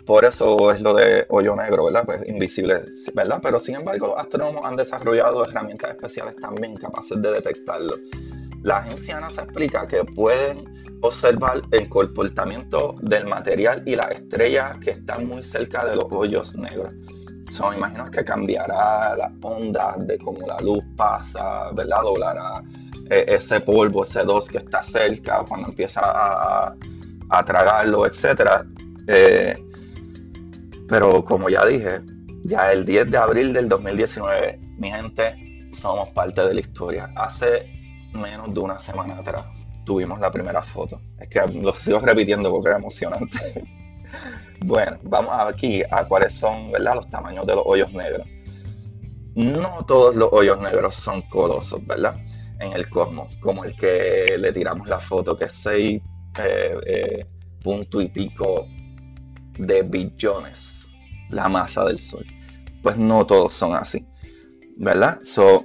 por 0.05 0.27
eso 0.27 0.71
es 0.71 0.83
lo 0.83 0.93
de 0.93 1.25
hoyo 1.31 1.57
negro, 1.57 1.87
¿verdad? 1.87 2.05
Pues 2.05 2.29
invisible, 2.29 2.85
¿verdad? 3.15 3.41
Pero 3.43 3.59
sin 3.59 3.77
embargo, 3.77 4.09
los 4.09 4.19
astrónomos 4.19 4.67
han 4.67 4.77
desarrollado 4.77 5.47
herramientas 5.47 5.93
especiales 5.93 6.37
también 6.37 6.77
capaces 6.77 7.23
de 7.23 7.33
detectarlo. 7.33 7.95
La 8.65 8.79
agencia 8.79 9.21
NASA 9.21 9.43
explica 9.43 9.87
que 9.87 10.03
pueden 10.05 10.65
observar 11.03 11.61
el 11.71 11.87
comportamiento 11.87 12.97
del 13.03 13.27
material 13.27 13.83
y 13.85 13.95
las 13.95 14.11
estrellas 14.13 14.79
que 14.79 14.93
están 14.93 15.27
muy 15.27 15.43
cerca 15.43 15.85
de 15.85 15.97
los 15.97 16.07
hoyos 16.11 16.57
negros. 16.57 16.95
So, 17.51 17.75
imagino 17.75 18.11
que 18.11 18.25
cambiará 18.25 19.15
la 19.17 19.31
onda 19.43 19.97
de 19.99 20.17
cómo 20.17 20.47
la 20.47 20.59
luz 20.61 20.83
pasa, 20.97 21.73
¿verdad? 21.73 22.01
Doblará 22.05 22.63
eh, 23.11 23.27
ese 23.29 23.61
polvo, 23.61 24.03
ese 24.03 24.23
dos 24.23 24.49
que 24.49 24.57
está 24.57 24.83
cerca, 24.83 25.45
cuando 25.47 25.69
empieza 25.69 26.01
a, 26.03 26.75
a 27.29 27.45
tragarlo, 27.45 28.07
etc. 28.07 28.65
Eh, 29.09 29.55
pero 30.89 31.23
como 31.23 31.51
ya 31.51 31.67
dije, 31.67 32.01
ya 32.45 32.73
el 32.73 32.87
10 32.87 33.11
de 33.11 33.19
abril 33.19 33.53
del 33.53 33.69
2019, 33.69 34.59
mi 34.79 34.91
gente, 34.91 35.69
somos 35.75 36.09
parte 36.15 36.47
de 36.47 36.55
la 36.55 36.61
historia. 36.61 37.13
Hace 37.15 37.84
menos 38.15 38.55
de 38.55 38.61
una 38.61 38.79
semana 38.81 39.19
atrás 39.19 39.45
tuvimos 39.85 40.19
la 40.19 40.31
primera 40.31 40.63
foto. 40.63 41.01
Es 41.19 41.29
que 41.29 41.41
lo 41.61 41.75
sigo 41.75 42.01
repitiendo 42.01 42.51
porque 42.51 42.69
era 42.69 42.79
emocionante. 42.79 43.65
bueno, 44.65 44.99
vamos 45.03 45.35
aquí 45.39 45.83
a 45.91 46.05
cuáles 46.05 46.33
son 46.33 46.73
¿verdad? 46.73 46.97
los 46.97 47.11
tamaños 47.11 47.47
de 47.47 47.55
los 47.55 47.65
hoyos 47.67 47.93
negros. 47.93 48.27
No 49.35 49.85
todos 49.87 50.15
los 50.15 50.33
hoyos 50.33 50.61
negros 50.61 50.95
son 50.95 51.23
colosos, 51.23 51.85
¿verdad? 51.87 52.17
En 52.61 52.73
el 52.73 52.89
cosmos, 52.89 53.35
como 53.41 53.65
el 53.65 53.75
que 53.75 54.37
le 54.39 54.53
tiramos 54.53 54.89
la 54.89 55.01
foto, 55.01 55.37
que 55.37 55.47
es 55.47 55.53
6 55.53 56.01
eh, 56.39 56.77
eh, 56.87 57.27
punto 57.63 58.01
y 58.01 58.09
pico 58.09 58.67
de 59.59 59.83
billones 59.83 60.89
la 61.31 61.49
masa 61.49 61.85
del 61.85 61.99
Sol. 61.99 62.25
Pues 62.83 62.97
no 62.97 63.27
todos 63.27 63.55
son 63.55 63.75
así, 63.75 64.07
¿verdad? 64.77 65.19
So, 65.23 65.65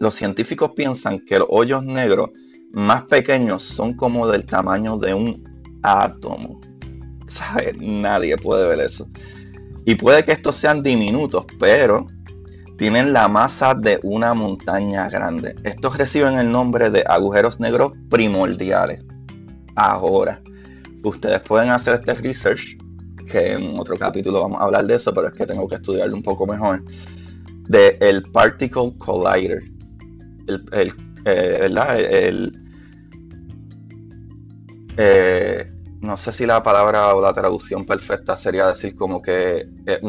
los 0.00 0.14
científicos 0.14 0.72
piensan 0.76 1.20
que 1.20 1.38
los 1.38 1.48
hoyos 1.50 1.84
negros 1.84 2.30
más 2.72 3.04
pequeños 3.04 3.62
son 3.62 3.94
como 3.94 4.28
del 4.28 4.44
tamaño 4.44 4.98
de 4.98 5.14
un 5.14 5.44
átomo. 5.82 6.60
Nadie 7.78 8.36
puede 8.36 8.68
ver 8.68 8.80
eso. 8.80 9.08
Y 9.84 9.94
puede 9.94 10.24
que 10.24 10.32
estos 10.32 10.54
sean 10.54 10.82
diminutos, 10.82 11.46
pero 11.58 12.06
tienen 12.76 13.12
la 13.12 13.26
masa 13.26 13.74
de 13.74 13.98
una 14.02 14.34
montaña 14.34 15.08
grande. 15.08 15.56
Estos 15.64 15.96
reciben 15.96 16.38
el 16.38 16.50
nombre 16.50 16.90
de 16.90 17.04
agujeros 17.06 17.58
negros 17.58 17.92
primordiales. 18.08 19.04
Ahora, 19.74 20.40
ustedes 21.02 21.40
pueden 21.40 21.70
hacer 21.70 21.94
este 21.94 22.14
research, 22.14 22.76
que 23.26 23.52
en 23.52 23.78
otro 23.78 23.96
capítulo 23.96 24.40
vamos 24.40 24.60
a 24.60 24.64
hablar 24.64 24.86
de 24.86 24.94
eso, 24.94 25.12
pero 25.12 25.28
es 25.28 25.34
que 25.34 25.46
tengo 25.46 25.66
que 25.66 25.76
estudiarlo 25.76 26.14
un 26.14 26.22
poco 26.22 26.46
mejor, 26.46 26.84
de 27.68 27.96
el 28.00 28.22
Particle 28.22 28.94
Collider. 28.98 29.62
El, 30.48 30.92
eh, 31.24 31.66
El, 31.66 32.68
eh, 34.96 35.72
no 36.00 36.16
sé 36.16 36.32
si 36.32 36.46
la 36.46 36.62
palabra 36.62 37.14
o 37.14 37.20
la 37.20 37.32
traducción 37.32 37.84
perfecta 37.84 38.36
sería 38.36 38.68
decir 38.68 38.96
como 38.96 39.20
que 39.20 39.68
eh, 39.86 40.00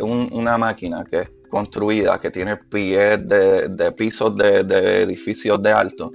una 0.00 0.58
máquina 0.58 1.04
que 1.04 1.20
es 1.20 1.30
construida, 1.50 2.18
que 2.18 2.30
tiene 2.30 2.56
pies 2.56 3.28
de, 3.28 3.92
pisos 3.96 4.34
de, 4.36 5.02
edificios 5.02 5.62
de 5.62 5.70
alto, 5.70 6.10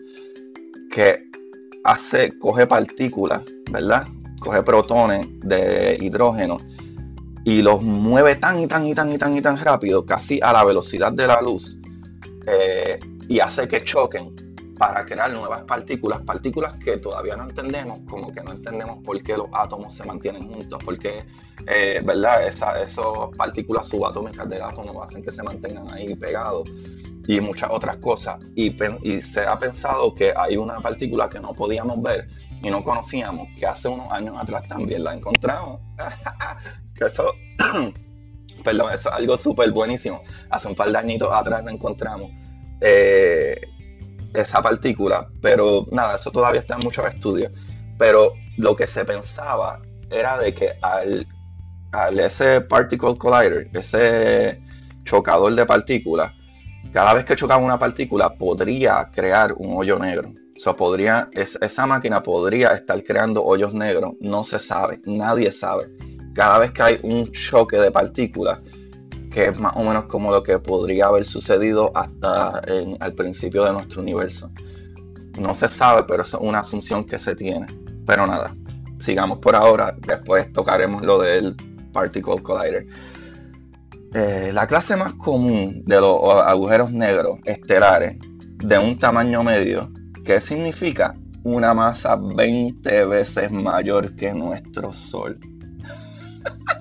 que 0.92 1.24
hace, 1.84 2.38
coge 2.40 2.68
partículas, 2.68 3.44
¿verdad? 3.72 4.08
Coge 4.40 4.64
protones 4.64 5.28
de 5.42 5.98
hidrógeno 6.02 6.58
y 7.46 7.62
los 7.62 7.82
mueve 7.82 8.36
tan 8.36 8.60
y 8.60 8.68
tan 8.68 8.86
y 8.86 8.94
tan 8.94 9.12
y 9.12 9.18
tan 9.18 9.38
y 9.38 9.42
tan 9.42 9.58
rápido, 9.58 10.06
casi 10.06 10.40
a 10.42 10.52
la 10.52 10.64
velocidad 10.66 11.14
de 11.14 11.28
la 11.28 11.42
luz, 11.42 11.78
y 13.30 13.40
hace 13.40 13.68
que 13.68 13.84
choquen 13.84 14.36
para 14.78 15.06
crear 15.06 15.32
nuevas 15.32 15.62
partículas, 15.64 16.22
partículas 16.22 16.76
que 16.78 16.98
todavía 16.98 17.36
no 17.36 17.44
entendemos, 17.44 18.00
como 18.10 18.32
que 18.32 18.42
no 18.42 18.54
entendemos 18.54 19.04
por 19.04 19.22
qué 19.22 19.38
los 19.38 19.48
átomos 19.54 19.94
se 19.94 20.04
mantienen 20.06 20.52
juntos, 20.52 20.82
porque, 20.84 21.26
eh, 21.68 22.02
¿verdad? 22.04 22.48
esas 22.48 22.96
partículas 23.38 23.88
subatómicas 23.88 24.50
del 24.50 24.62
átomo 24.62 25.04
hacen 25.04 25.22
que 25.22 25.32
se 25.32 25.44
mantengan 25.44 25.92
ahí 25.94 26.16
pegados 26.16 26.70
y 27.28 27.40
muchas 27.42 27.70
otras 27.72 27.98
cosas. 27.98 28.40
Y, 28.56 28.74
y 29.04 29.22
se 29.22 29.42
ha 29.42 29.60
pensado 29.60 30.16
que 30.16 30.34
hay 30.36 30.56
una 30.58 30.80
partícula 30.80 31.30
que 31.30 31.40
no 31.40 31.54
podíamos 31.54 32.02
ver 32.02 32.30
y 32.64 32.70
no 32.70 32.84
conocíamos, 32.84 33.50
que 33.60 33.68
hace 33.68 33.90
unos 33.90 34.12
años 34.12 34.38
atrás 34.40 34.68
también 34.68 35.04
la 35.04 35.14
encontramos. 35.14 35.82
que 36.96 37.06
eso, 37.06 37.34
perdón, 38.64 38.94
eso 38.94 39.10
es 39.10 39.16
algo 39.16 39.38
súper 39.38 39.72
buenísimo. 39.72 40.24
Hace 40.50 40.70
un 40.70 40.76
par 40.76 40.90
de 40.92 40.98
añitos 40.98 41.30
atrás 41.32 41.66
la 41.66 41.72
encontramos 41.72 42.32
eh, 42.82 43.60
esa 44.34 44.62
partícula, 44.62 45.28
pero 45.42 45.86
nada, 45.92 46.16
eso 46.16 46.32
todavía 46.32 46.62
está 46.62 46.76
en 46.76 46.82
muchos 46.82 47.06
estudios. 47.06 47.52
Pero 47.98 48.34
lo 48.58 48.76
que 48.76 48.88
se 48.88 49.06
pensaba 49.06 49.82
era 50.10 50.38
de 50.38 50.54
que 50.54 50.74
al, 50.82 51.28
al 51.92 52.20
ese 52.20 52.62
particle 52.62 53.18
collider, 53.18 53.70
ese 53.74 54.62
chocador 55.04 55.54
de 55.56 55.66
partículas, 55.66 56.32
cada 56.94 57.14
vez 57.14 57.26
que 57.26 57.36
chocaba 57.36 57.64
una 57.64 57.78
partícula 57.78 58.34
podría 58.34 59.10
crear 59.14 59.54
un 59.58 59.78
hoyo 59.78 60.00
negro. 60.00 60.34
So, 60.56 60.76
podría, 60.76 61.30
esa 61.34 61.86
máquina 61.86 62.22
podría 62.22 62.72
estar 62.74 63.02
creando 63.04 63.44
hoyos 63.44 63.74
negros, 63.74 64.14
no 64.20 64.44
se 64.44 64.60
sabe, 64.60 65.00
nadie 65.06 65.52
sabe. 65.52 65.86
Cada 66.34 66.60
vez 66.60 66.72
que 66.72 66.82
hay 66.82 67.00
un 67.04 67.32
choque 67.32 67.78
de 67.78 67.92
partículas, 67.92 68.60
que 69.30 69.46
es 69.46 69.60
más 69.60 69.74
o 69.76 69.84
menos 69.84 70.06
como 70.06 70.32
lo 70.32 70.44
que 70.44 70.58
podría 70.60 71.08
haber 71.08 71.26
sucedido 71.26 71.92
hasta 71.96 72.62
al 73.00 73.14
principio 73.14 73.64
de 73.64 73.74
nuestro 73.74 74.02
universo. 74.02 74.50
No 75.40 75.54
se 75.54 75.70
sabe, 75.70 76.04
pero 76.08 76.24
es 76.24 76.34
una 76.34 76.60
asunción 76.60 77.06
que 77.06 77.20
se 77.20 77.36
tiene. 77.36 77.68
Pero 78.06 78.26
nada, 78.26 78.56
sigamos 79.00 79.40
por 79.40 79.56
ahora, 79.56 79.96
después 80.06 80.52
tocaremos 80.52 81.04
lo 81.04 81.20
del 81.20 81.56
Particle 81.94 82.42
Collider. 82.42 82.86
Eh, 84.14 84.50
la 84.54 84.66
clase 84.66 84.96
más 84.96 85.14
común 85.14 85.84
de 85.86 86.02
los 86.02 86.20
agujeros 86.44 86.92
negros 86.92 87.38
estelares 87.46 88.18
de 88.58 88.78
un 88.78 88.98
tamaño 88.98 89.44
medio, 89.44 89.92
¿qué 90.26 90.42
significa? 90.42 91.16
Una 91.44 91.74
masa 91.74 92.16
20 92.16 93.06
veces 93.06 93.52
mayor 93.52 94.16
que 94.16 94.34
nuestro 94.34 94.92
Sol. 94.94 95.40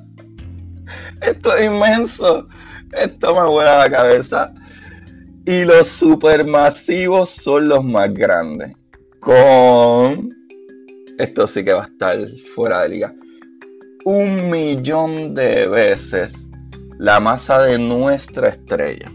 Esto 1.20 1.56
es 1.56 1.64
inmenso. 1.64 2.46
Esto 2.92 3.34
me 3.34 3.48
vuela 3.48 3.78
la 3.78 3.90
cabeza. 3.90 4.52
Y 5.44 5.64
los 5.64 5.88
supermasivos 5.88 7.30
son 7.30 7.68
los 7.68 7.84
más 7.84 8.12
grandes. 8.12 8.76
Con. 9.20 10.30
Esto 11.18 11.46
sí 11.46 11.64
que 11.64 11.72
va 11.72 11.84
a 11.84 11.86
estar 11.86 12.16
fuera 12.54 12.82
de 12.82 12.88
liga. 12.90 13.14
Un 14.04 14.50
millón 14.50 15.34
de 15.34 15.66
veces 15.66 16.48
la 16.98 17.18
masa 17.20 17.62
de 17.62 17.78
nuestra 17.78 18.48
estrella. 18.50 19.10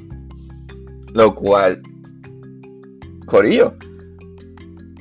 Lo 1.13 1.33
cual. 1.35 1.81
Corillo. 3.25 3.73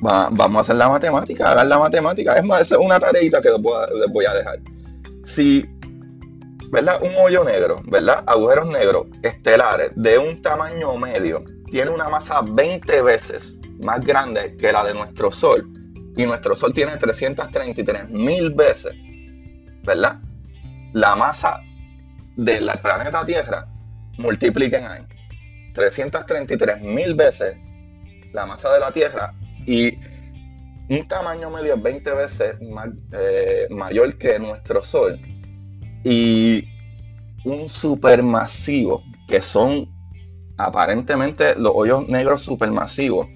vamos 0.01 0.57
a 0.57 0.61
hacer 0.61 0.75
la 0.75 0.89
matemática. 0.89 1.51
Hagan 1.51 1.69
la 1.69 1.79
matemática. 1.79 2.37
Es 2.37 2.43
más, 2.43 2.71
es 2.71 2.77
una 2.77 2.99
tareita 2.99 3.41
que 3.41 3.49
les 3.49 3.61
voy 3.61 4.25
a 4.25 4.33
dejar. 4.33 4.59
Si 5.25 5.65
¿verdad? 6.73 7.03
Un 7.03 7.13
hoyo 7.15 7.43
negro, 7.43 7.83
¿verdad? 7.85 8.23
Agujeros 8.25 8.67
negros 8.67 9.05
estelares 9.21 9.91
de 9.95 10.17
un 10.17 10.41
tamaño 10.41 10.97
medio 10.97 11.43
tiene 11.69 11.91
una 11.91 12.09
masa 12.09 12.41
20 12.41 13.03
veces 13.03 13.55
más 13.83 14.03
grande 14.03 14.57
que 14.57 14.71
la 14.71 14.83
de 14.83 14.95
nuestro 14.95 15.31
Sol. 15.31 15.69
Y 16.17 16.25
nuestro 16.25 16.55
Sol 16.55 16.73
tiene 16.73 16.97
333 16.97 18.09
mil 18.09 18.49
veces, 18.55 18.91
¿verdad? 19.83 20.17
La 20.93 21.15
masa 21.15 21.61
del 22.37 22.67
planeta 22.81 23.23
Tierra, 23.23 23.67
multipliquen 24.17 24.87
ahí. 24.87 25.03
333 25.75 26.81
mil 26.81 27.13
veces 27.13 27.55
la 28.31 28.47
masa 28.47 28.73
de 28.73 28.79
la 28.79 28.91
Tierra 28.91 29.31
y 29.67 29.95
un 30.89 31.07
tamaño 31.07 31.51
medio 31.51 31.79
20 31.79 32.11
veces 32.13 32.55
eh, 33.11 33.67
mayor 33.69 34.17
que 34.17 34.39
nuestro 34.39 34.83
Sol 34.83 35.19
y 36.03 36.67
un 37.45 37.67
supermasivo, 37.69 39.03
que 39.27 39.41
son 39.41 39.89
aparentemente 40.57 41.55
los 41.55 41.73
hoyos 41.75 42.07
negros 42.07 42.41
supermasivos, 42.41 43.27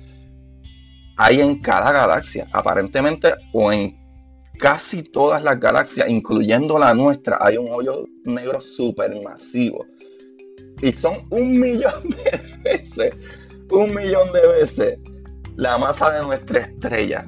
hay 1.17 1.41
en 1.41 1.59
cada 1.61 1.91
galaxia, 1.91 2.47
aparentemente, 2.53 3.33
o 3.53 3.71
en 3.71 3.97
casi 4.59 5.03
todas 5.03 5.43
las 5.43 5.59
galaxias, 5.59 6.09
incluyendo 6.09 6.77
la 6.77 6.93
nuestra, 6.93 7.37
hay 7.41 7.57
un 7.57 7.69
hoyo 7.69 8.03
negro 8.25 8.61
supermasivo. 8.61 9.85
Y 10.81 10.93
son 10.93 11.25
un 11.31 11.59
millón 11.59 12.09
de 12.09 12.59
veces, 12.63 13.15
un 13.71 13.95
millón 13.95 14.31
de 14.31 14.47
veces 14.47 14.99
la 15.55 15.77
masa 15.77 16.11
de 16.11 16.23
nuestra 16.23 16.59
estrella. 16.61 17.27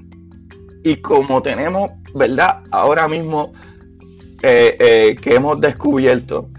Y 0.84 0.98
como 0.98 1.42
tenemos, 1.42 1.92
¿verdad? 2.14 2.64
Ahora 2.72 3.08
mismo 3.08 3.52
eh, 4.42 4.78
eh, 4.80 5.16
que 5.22 5.36
hemos 5.36 5.60
descubierto 5.60 6.50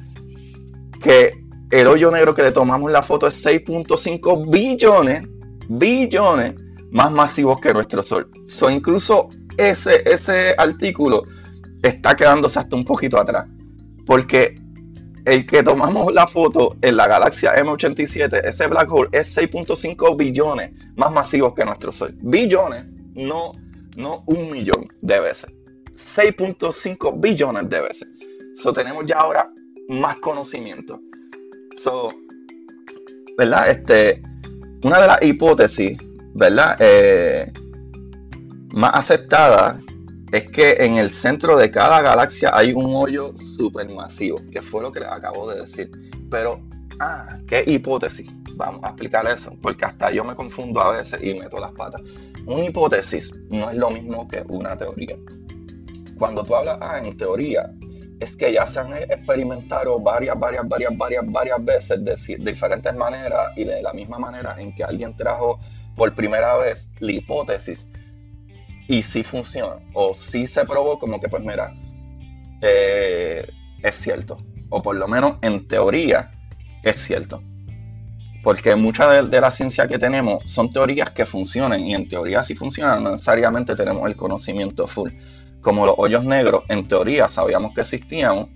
que 1.03 1.33
el 1.71 1.87
hoyo 1.87 2.11
negro 2.11 2.35
que 2.35 2.43
le 2.43 2.53
tomamos 2.53 2.93
la 2.93 3.03
foto 3.03 3.27
es 3.27 3.45
6.5 3.45 4.51
billones, 4.51 5.25
billones 5.69 6.55
más 6.91 7.11
masivos 7.13 7.61
que 7.61 7.73
nuestro 7.73 8.03
Sol. 8.03 8.31
So, 8.47 8.69
incluso 8.69 9.29
ese, 9.57 10.03
ese 10.05 10.55
artículo 10.59 11.25
está 11.83 12.17
quedándose 12.17 12.59
hasta 12.59 12.77
un 12.77 12.85
poquito 12.85 13.19
atrás. 13.19 13.47
Porque 14.05 14.61
el 15.25 15.47
que 15.47 15.63
tomamos 15.63 16.13
la 16.13 16.27
foto 16.27 16.77
en 16.83 16.97
la 16.97 17.07
galaxia 17.07 17.55
M87, 17.55 18.45
ese 18.45 18.67
black 18.67 18.93
hole, 18.93 19.09
es 19.13 19.37
6.5 19.37 20.17
billones 20.17 20.73
más 20.97 21.13
masivos 21.13 21.55
que 21.55 21.65
nuestro 21.65 21.93
Sol. 21.93 22.15
Billones, 22.23 22.85
no, 23.15 23.53
no 23.97 24.25
un 24.27 24.51
millón 24.51 24.89
de 25.01 25.21
veces. 25.21 25.53
6.5 26.01 27.21
billones 27.21 27.69
de 27.69 27.81
veces. 27.81 28.09
So, 28.55 28.73
tenemos 28.73 29.05
ya 29.07 29.17
ahora 29.17 29.53
más 29.89 30.19
conocimiento. 30.21 31.01
So, 31.77 32.11
¿verdad? 33.37 33.71
Este, 33.71 34.23
una 34.83 35.01
de 35.01 35.07
las 35.07 35.23
hipótesis, 35.23 35.99
¿verdad? 36.35 36.77
Eh, 36.81 37.53
más 38.73 38.95
aceptada 38.95 39.81
es 40.33 40.49
que 40.51 40.73
en 40.79 40.97
el 40.97 41.11
centro 41.11 41.57
de 41.57 41.71
cada 41.71 42.03
galaxia 42.03 42.51
hay 42.55 42.73
un 42.73 42.95
hoyo 42.95 43.35
supermasivo, 43.37 44.39
que 44.53 44.63
fue 44.63 44.83
lo 44.83 44.93
que 44.93 45.01
les 45.01 45.09
acabo 45.09 45.51
de 45.51 45.63
decir. 45.63 45.91
Pero, 46.31 46.61
ah, 47.01 47.39
¿qué 47.49 47.65
hipótesis? 47.67 48.31
Vamos 48.55 48.83
a 48.85 48.89
explicar 48.89 49.27
eso, 49.27 49.57
porque 49.61 49.85
hasta 49.85 50.11
yo 50.13 50.23
me 50.23 50.35
confundo 50.35 50.81
a 50.81 50.93
veces 50.93 51.21
y 51.23 51.35
meto 51.35 51.59
las 51.59 51.73
patas. 51.73 52.03
Una 52.47 52.65
hipótesis 52.65 53.33
no 53.49 53.71
es 53.71 53.77
lo 53.77 53.91
mismo 53.91 54.29
que 54.29 54.45
una 54.49 54.77
teoría 54.77 55.17
cuando 56.21 56.45
tú 56.45 56.55
hablas, 56.55 56.77
ah, 56.83 57.01
en 57.03 57.17
teoría, 57.17 57.73
es 58.21 58.37
que 58.37 58.53
ya 58.53 58.67
se 58.67 58.79
han 58.79 58.93
experimentado 58.93 59.99
varias, 59.99 60.39
varias, 60.39 60.69
varias, 60.69 60.97
varias, 60.97 61.25
varias 61.27 61.65
veces 61.65 62.05
de, 62.05 62.37
diferentes 62.37 62.95
maneras 62.95 63.57
y 63.57 63.65
de 63.65 63.81
la 63.81 63.95
misma 63.95 64.19
manera 64.19 64.55
en 64.59 64.75
que 64.75 64.85
alguien 64.85 65.17
trajo 65.17 65.59
por 65.97 66.15
primera 66.15 66.59
vez 66.59 66.87
la 66.99 67.13
hipótesis 67.13 67.89
y 68.87 69.03
sí 69.03 69.23
funciona 69.23 69.77
o 69.95 70.13
sí 70.13 70.47
se 70.47 70.63
probó 70.67 70.99
como 70.99 71.19
que 71.19 71.29
pues 71.31 71.43
mira, 71.43 71.75
eh, 72.61 73.49
es 73.83 73.97
cierto 73.97 74.37
o 74.69 74.83
por 74.83 74.97
lo 74.97 75.09
menos 75.09 75.37
en 75.41 75.67
teoría 75.67 76.33
es 76.83 76.97
cierto. 76.97 77.43
Porque 78.43 78.75
mucha 78.75 79.11
de, 79.11 79.29
de, 79.29 79.41
la 79.41 79.51
ciencia 79.51 79.87
que 79.87 79.99
tenemos 79.99 80.51
son 80.51 80.71
teorías 80.71 81.11
que 81.11 81.27
funcionan 81.27 81.81
y 81.81 81.95
en 81.95 82.09
teoría 82.09 82.43
si 82.43 82.55
funcionan 82.55 83.03
no 83.05 83.13
necesariamente 83.13 83.75
tenemos 83.75 84.07
el 84.07 84.17
conocimiento 84.17 84.87
full 84.87 85.11
como 85.61 85.87
los 85.87 85.95
hoyos 85.99 86.25
negros, 86.25 86.65
en 86.69 86.87
teoría 86.89 87.29
sabíamos 87.29 87.75
que 87.75 87.83
existían, 87.83 88.49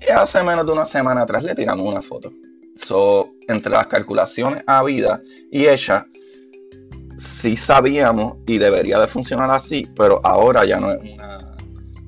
y 0.00 0.10
hace 0.10 0.42
menos 0.42 0.66
de 0.66 0.72
una 0.72 0.86
semana 0.86 1.22
atrás 1.22 1.44
le 1.44 1.54
tiramos 1.54 1.86
una 1.86 2.02
foto. 2.02 2.32
So, 2.76 3.30
entre 3.48 3.72
las 3.72 3.86
calculaciones 3.86 4.64
habidas 4.66 5.20
y 5.50 5.66
hechas, 5.66 6.04
sí 7.18 7.56
sabíamos 7.56 8.38
y 8.46 8.58
debería 8.58 8.98
de 8.98 9.06
funcionar 9.06 9.50
así, 9.50 9.88
pero 9.94 10.20
ahora 10.24 10.64
ya 10.64 10.80
no 10.80 10.92
es 10.92 11.00
una, 11.00 11.56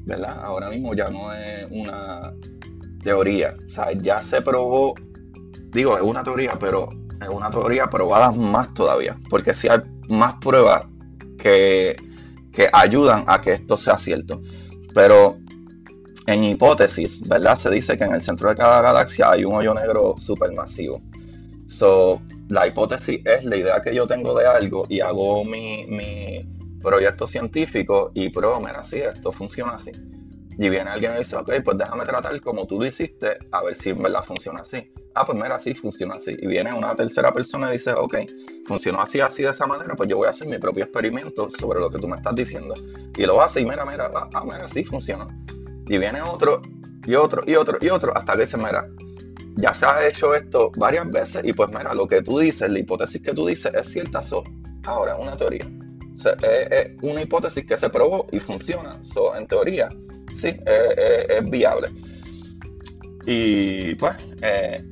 ¿verdad? 0.04 0.40
Ahora 0.42 0.70
mismo 0.70 0.94
ya 0.94 1.08
no 1.08 1.32
es 1.32 1.66
una 1.70 2.32
teoría. 3.02 3.56
O 3.66 3.70
sea, 3.70 3.92
ya 3.92 4.22
se 4.24 4.40
probó, 4.40 4.94
digo, 5.70 5.96
es 5.96 6.02
una 6.02 6.24
teoría, 6.24 6.58
pero 6.58 6.88
es 7.20 7.28
una 7.28 7.50
teoría 7.50 7.86
probada 7.86 8.32
más 8.32 8.72
todavía, 8.74 9.16
porque 9.30 9.54
si 9.54 9.68
hay 9.68 9.80
más 10.08 10.34
pruebas 10.36 10.86
que 11.38 11.96
que 12.54 12.68
ayudan 12.72 13.24
a 13.26 13.40
que 13.40 13.52
esto 13.52 13.76
sea 13.76 13.98
cierto. 13.98 14.40
Pero 14.94 15.36
en 16.26 16.44
hipótesis, 16.44 17.26
¿verdad? 17.28 17.58
Se 17.58 17.70
dice 17.70 17.96
que 17.96 18.04
en 18.04 18.14
el 18.14 18.22
centro 18.22 18.48
de 18.48 18.56
cada 18.56 18.80
galaxia 18.80 19.30
hay 19.30 19.44
un 19.44 19.54
hoyo 19.54 19.74
negro 19.74 20.14
supermasivo. 20.18 21.00
So, 21.68 22.20
la 22.48 22.66
hipótesis 22.66 23.20
es 23.24 23.44
la 23.44 23.56
idea 23.56 23.82
que 23.82 23.94
yo 23.94 24.06
tengo 24.06 24.38
de 24.38 24.46
algo 24.46 24.86
y 24.88 25.00
hago 25.00 25.44
mi, 25.44 25.86
mi 25.86 26.46
proyecto 26.80 27.26
científico 27.26 28.12
y 28.14 28.28
pruebo, 28.28 28.60
mira, 28.60 28.84
sí, 28.84 28.96
esto 28.96 29.32
funciona 29.32 29.72
así. 29.72 29.90
Y 30.56 30.68
viene 30.68 30.90
alguien 30.90 31.14
y 31.14 31.18
dice, 31.18 31.36
ok, 31.36 31.50
pues 31.64 31.78
déjame 31.78 32.04
tratar 32.04 32.40
como 32.40 32.66
tú 32.66 32.78
lo 32.78 32.86
hiciste, 32.86 33.38
a 33.50 33.62
ver 33.62 33.74
si 33.74 33.90
en 33.90 34.02
verdad 34.02 34.24
funciona 34.24 34.60
así. 34.60 34.92
Ah, 35.14 35.24
pues 35.26 35.38
mira, 35.38 35.58
sí, 35.58 35.74
funciona 35.74 36.14
así. 36.14 36.36
Y 36.38 36.46
viene 36.46 36.72
una 36.74 36.94
tercera 36.94 37.32
persona 37.32 37.70
y 37.70 37.72
dice, 37.72 37.92
ok, 37.92 38.16
funcionó 38.66 39.00
así, 39.02 39.20
así, 39.20 39.42
de 39.42 39.50
esa 39.50 39.66
manera, 39.66 39.94
pues 39.96 40.08
yo 40.08 40.16
voy 40.16 40.26
a 40.26 40.30
hacer 40.30 40.46
mi 40.46 40.58
propio 40.58 40.84
experimento 40.84 41.50
sobre 41.50 41.80
lo 41.80 41.90
que 41.90 41.98
tú 41.98 42.06
me 42.06 42.16
estás 42.16 42.34
diciendo. 42.34 42.74
Y 43.16 43.26
lo 43.26 43.40
hace 43.42 43.60
y 43.60 43.64
mira, 43.64 43.84
mira, 43.84 44.10
ah, 44.14 44.28
ah 44.32 44.44
mira, 44.44 44.68
sí, 44.68 44.84
funciona. 44.84 45.26
Y 45.88 45.98
viene 45.98 46.22
otro, 46.22 46.62
y 47.04 47.14
otro, 47.14 47.42
y 47.46 47.56
otro, 47.56 47.78
y 47.80 47.88
otro, 47.88 48.16
hasta 48.16 48.34
que 48.34 48.42
dice, 48.42 48.56
mira, 48.56 48.86
ya 49.56 49.74
se 49.74 49.86
ha 49.86 50.06
hecho 50.06 50.34
esto 50.34 50.70
varias 50.76 51.10
veces 51.10 51.42
y 51.44 51.52
pues 51.52 51.68
mira, 51.68 51.94
lo 51.94 52.06
que 52.06 52.22
tú 52.22 52.38
dices, 52.38 52.70
la 52.70 52.78
hipótesis 52.78 53.22
que 53.22 53.32
tú 53.32 53.46
dices 53.46 53.72
es 53.74 53.88
cierta, 53.88 54.22
so, 54.22 54.42
ahora, 54.84 55.16
una 55.16 55.36
teoría. 55.36 55.66
es, 56.14 56.90
una 57.02 57.22
hipótesis 57.22 57.64
que 57.64 57.76
se 57.76 57.88
probó 57.88 58.26
y 58.32 58.40
funciona, 58.40 59.02
so, 59.02 59.34
en 59.36 59.46
teoría 59.46 59.88
es 60.48 61.50
viable. 61.50 61.88
Y 63.26 63.94
pues, 63.94 64.14
eh, 64.42 64.84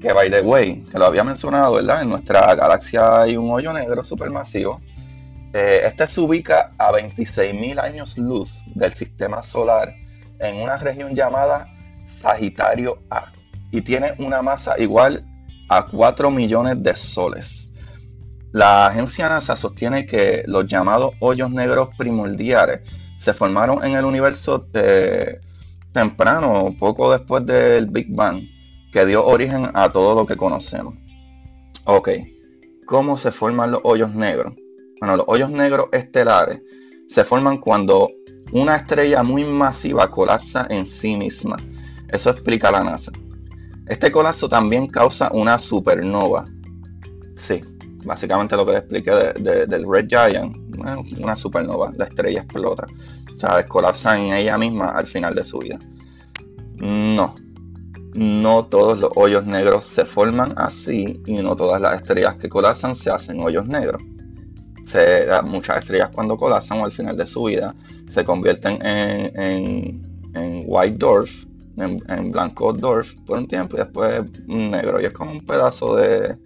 que 0.00 0.12
by 0.12 0.30
the 0.30 0.40
way, 0.40 0.84
que 0.90 0.98
lo 0.98 1.06
había 1.06 1.24
mencionado, 1.24 1.74
¿verdad? 1.74 2.02
En 2.02 2.10
nuestra 2.10 2.54
galaxia 2.54 3.22
hay 3.22 3.36
un 3.36 3.50
hoyo 3.50 3.72
negro 3.72 4.04
supermasivo. 4.04 4.80
Eh, 5.52 5.82
este 5.84 6.06
se 6.06 6.20
ubica 6.20 6.72
a 6.78 6.92
26.000 6.92 7.80
años 7.80 8.18
luz 8.18 8.50
del 8.74 8.92
sistema 8.92 9.42
solar 9.42 9.94
en 10.40 10.56
una 10.56 10.76
región 10.76 11.14
llamada 11.14 11.66
Sagitario 12.20 12.98
A 13.10 13.32
y 13.70 13.82
tiene 13.82 14.14
una 14.18 14.42
masa 14.42 14.78
igual 14.78 15.24
a 15.68 15.86
4 15.86 16.30
millones 16.30 16.82
de 16.82 16.94
soles. 16.96 17.72
La 18.52 18.86
agencia 18.86 19.28
NASA 19.28 19.56
sostiene 19.56 20.06
que 20.06 20.42
los 20.46 20.66
llamados 20.66 21.12
hoyos 21.20 21.50
negros 21.50 21.90
primordiales 21.98 22.80
se 23.18 23.32
formaron 23.32 23.84
en 23.84 23.92
el 23.92 24.04
universo 24.04 24.58
de, 24.72 25.40
temprano, 25.92 26.74
poco 26.78 27.10
después 27.10 27.44
del 27.44 27.86
Big 27.86 28.14
Bang, 28.14 28.42
que 28.92 29.04
dio 29.04 29.26
origen 29.26 29.70
a 29.74 29.90
todo 29.90 30.14
lo 30.14 30.26
que 30.26 30.36
conocemos. 30.36 30.94
Ok, 31.84 32.10
¿cómo 32.86 33.18
se 33.18 33.32
forman 33.32 33.72
los 33.72 33.80
hoyos 33.84 34.14
negros? 34.14 34.52
Bueno, 35.00 35.16
los 35.16 35.26
hoyos 35.28 35.50
negros 35.50 35.88
estelares 35.92 36.60
se 37.08 37.24
forman 37.24 37.58
cuando 37.58 38.08
una 38.52 38.76
estrella 38.76 39.22
muy 39.22 39.44
masiva 39.44 40.10
colapsa 40.10 40.66
en 40.70 40.86
sí 40.86 41.16
misma. 41.16 41.56
Eso 42.08 42.30
explica 42.30 42.70
la 42.70 42.84
NASA. 42.84 43.12
Este 43.86 44.12
colapso 44.12 44.48
también 44.48 44.86
causa 44.86 45.30
una 45.32 45.58
supernova. 45.58 46.44
Sí, 47.36 47.62
básicamente 48.04 48.56
lo 48.56 48.66
que 48.66 48.72
le 48.72 48.78
expliqué 48.78 49.10
del 49.10 49.84
Red 49.88 50.08
Giant, 50.08 50.56
una 51.18 51.36
supernova, 51.36 51.92
la 51.96 52.04
estrella 52.06 52.40
explota. 52.40 52.86
O 53.34 53.36
sea, 53.38 53.64
colapsa 53.66 54.18
en 54.18 54.32
ella 54.32 54.58
misma 54.58 54.88
al 54.88 55.06
final 55.06 55.34
de 55.34 55.44
su 55.44 55.58
vida. 55.58 55.78
No, 56.80 57.34
no 58.14 58.64
todos 58.66 58.98
los 58.98 59.10
hoyos 59.16 59.46
negros 59.46 59.84
se 59.84 60.04
forman 60.04 60.54
así 60.56 61.20
y 61.26 61.34
no 61.34 61.56
todas 61.56 61.80
las 61.80 62.00
estrellas 62.00 62.36
que 62.36 62.48
colapsan 62.48 62.94
se 62.94 63.10
hacen 63.10 63.42
hoyos 63.42 63.66
negros. 63.66 64.02
Se, 64.84 65.26
muchas 65.44 65.80
estrellas 65.80 66.10
cuando 66.10 66.36
colapsan 66.36 66.80
o 66.80 66.84
al 66.84 66.92
final 66.92 67.16
de 67.16 67.26
su 67.26 67.44
vida 67.44 67.74
se 68.08 68.24
convierten 68.24 68.78
en, 68.84 70.02
en, 70.34 70.62
white 70.66 70.96
dwarf, 70.96 71.30
en, 71.76 72.32
blanco 72.32 72.72
dwarf 72.72 73.14
por 73.26 73.38
un 73.38 73.46
tiempo 73.46 73.76
y 73.76 73.80
después 73.80 74.22
negro. 74.46 75.00
Y 75.00 75.04
es 75.04 75.12
como 75.12 75.32
un 75.32 75.44
pedazo 75.44 75.96
de 75.96 76.36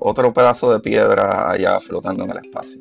otro 0.00 0.32
pedazo 0.32 0.72
de 0.72 0.80
piedra 0.80 1.50
allá 1.50 1.80
flotando 1.80 2.24
en 2.24 2.30
el 2.30 2.38
espacio. 2.38 2.78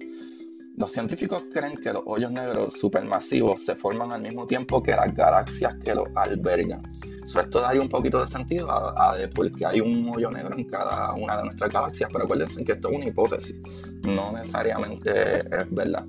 Los 0.77 0.91
científicos 0.91 1.45
creen 1.53 1.77
que 1.77 1.93
los 1.93 2.03
hoyos 2.05 2.31
negros 2.31 2.73
supermasivos 2.73 3.63
se 3.63 3.75
forman 3.75 4.11
al 4.11 4.21
mismo 4.21 4.45
tiempo 4.45 4.83
que 4.83 4.91
las 4.91 5.13
galaxias 5.15 5.75
que 5.81 5.95
los 5.95 6.09
albergan. 6.15 6.81
esto 7.23 7.61
daría 7.61 7.81
un 7.81 7.87
poquito 7.87 8.19
de 8.19 8.27
sentido 8.27 8.69
a, 8.69 9.15
porque 9.33 9.65
hay 9.65 9.79
un 9.79 10.11
hoyo 10.13 10.29
negro 10.29 10.57
en 10.57 10.65
cada 10.65 11.13
una 11.13 11.37
de 11.37 11.43
nuestras 11.45 11.71
galaxias, 11.71 12.09
pero 12.11 12.25
acuérdense 12.25 12.65
que 12.65 12.73
esto 12.73 12.89
es 12.89 12.97
una 12.97 13.07
hipótesis, 13.07 13.55
no 14.03 14.33
necesariamente 14.33 15.37
es 15.37 15.71
verdad. 15.71 16.05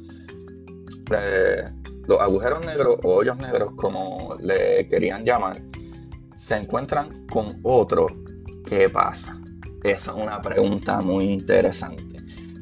Eh, 1.16 1.64
los 2.08 2.20
agujeros 2.20 2.66
negros 2.66 2.98
o 3.04 3.14
hoyos 3.14 3.38
negros, 3.38 3.72
como 3.76 4.36
le 4.40 4.88
querían 4.88 5.24
llamar, 5.24 5.62
se 6.36 6.56
encuentran 6.56 7.24
con 7.28 7.60
otro. 7.62 8.08
¿Qué 8.68 8.88
pasa? 8.88 9.40
Esa 9.84 10.10
es 10.10 10.16
una 10.16 10.40
pregunta 10.40 11.00
muy 11.02 11.26
interesante. 11.26 12.02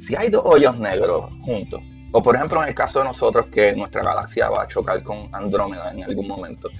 Si 0.01 0.15
hay 0.15 0.29
dos 0.29 0.43
hoyos 0.45 0.79
negros 0.79 1.33
juntos, 1.43 1.81
o 2.17 2.23
por 2.23 2.37
ejemplo 2.37 2.63
en 2.63 2.69
el 2.69 2.75
caso 2.77 3.01
de 3.01 3.07
nosotros 3.07 3.47
que 3.47 3.75
nuestra 3.75 4.01
galaxia 4.01 4.49
va 4.49 4.63
a 4.63 4.69
chocar 4.69 5.03
con 5.03 5.29
Andrómeda 5.35 5.91
en 5.91 6.05
algún 6.05 6.29
momento, 6.29 6.71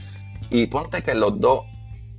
y 0.49 0.67
ponte 0.69 1.03
que 1.03 1.13
los 1.13 1.41
dos 1.41 1.65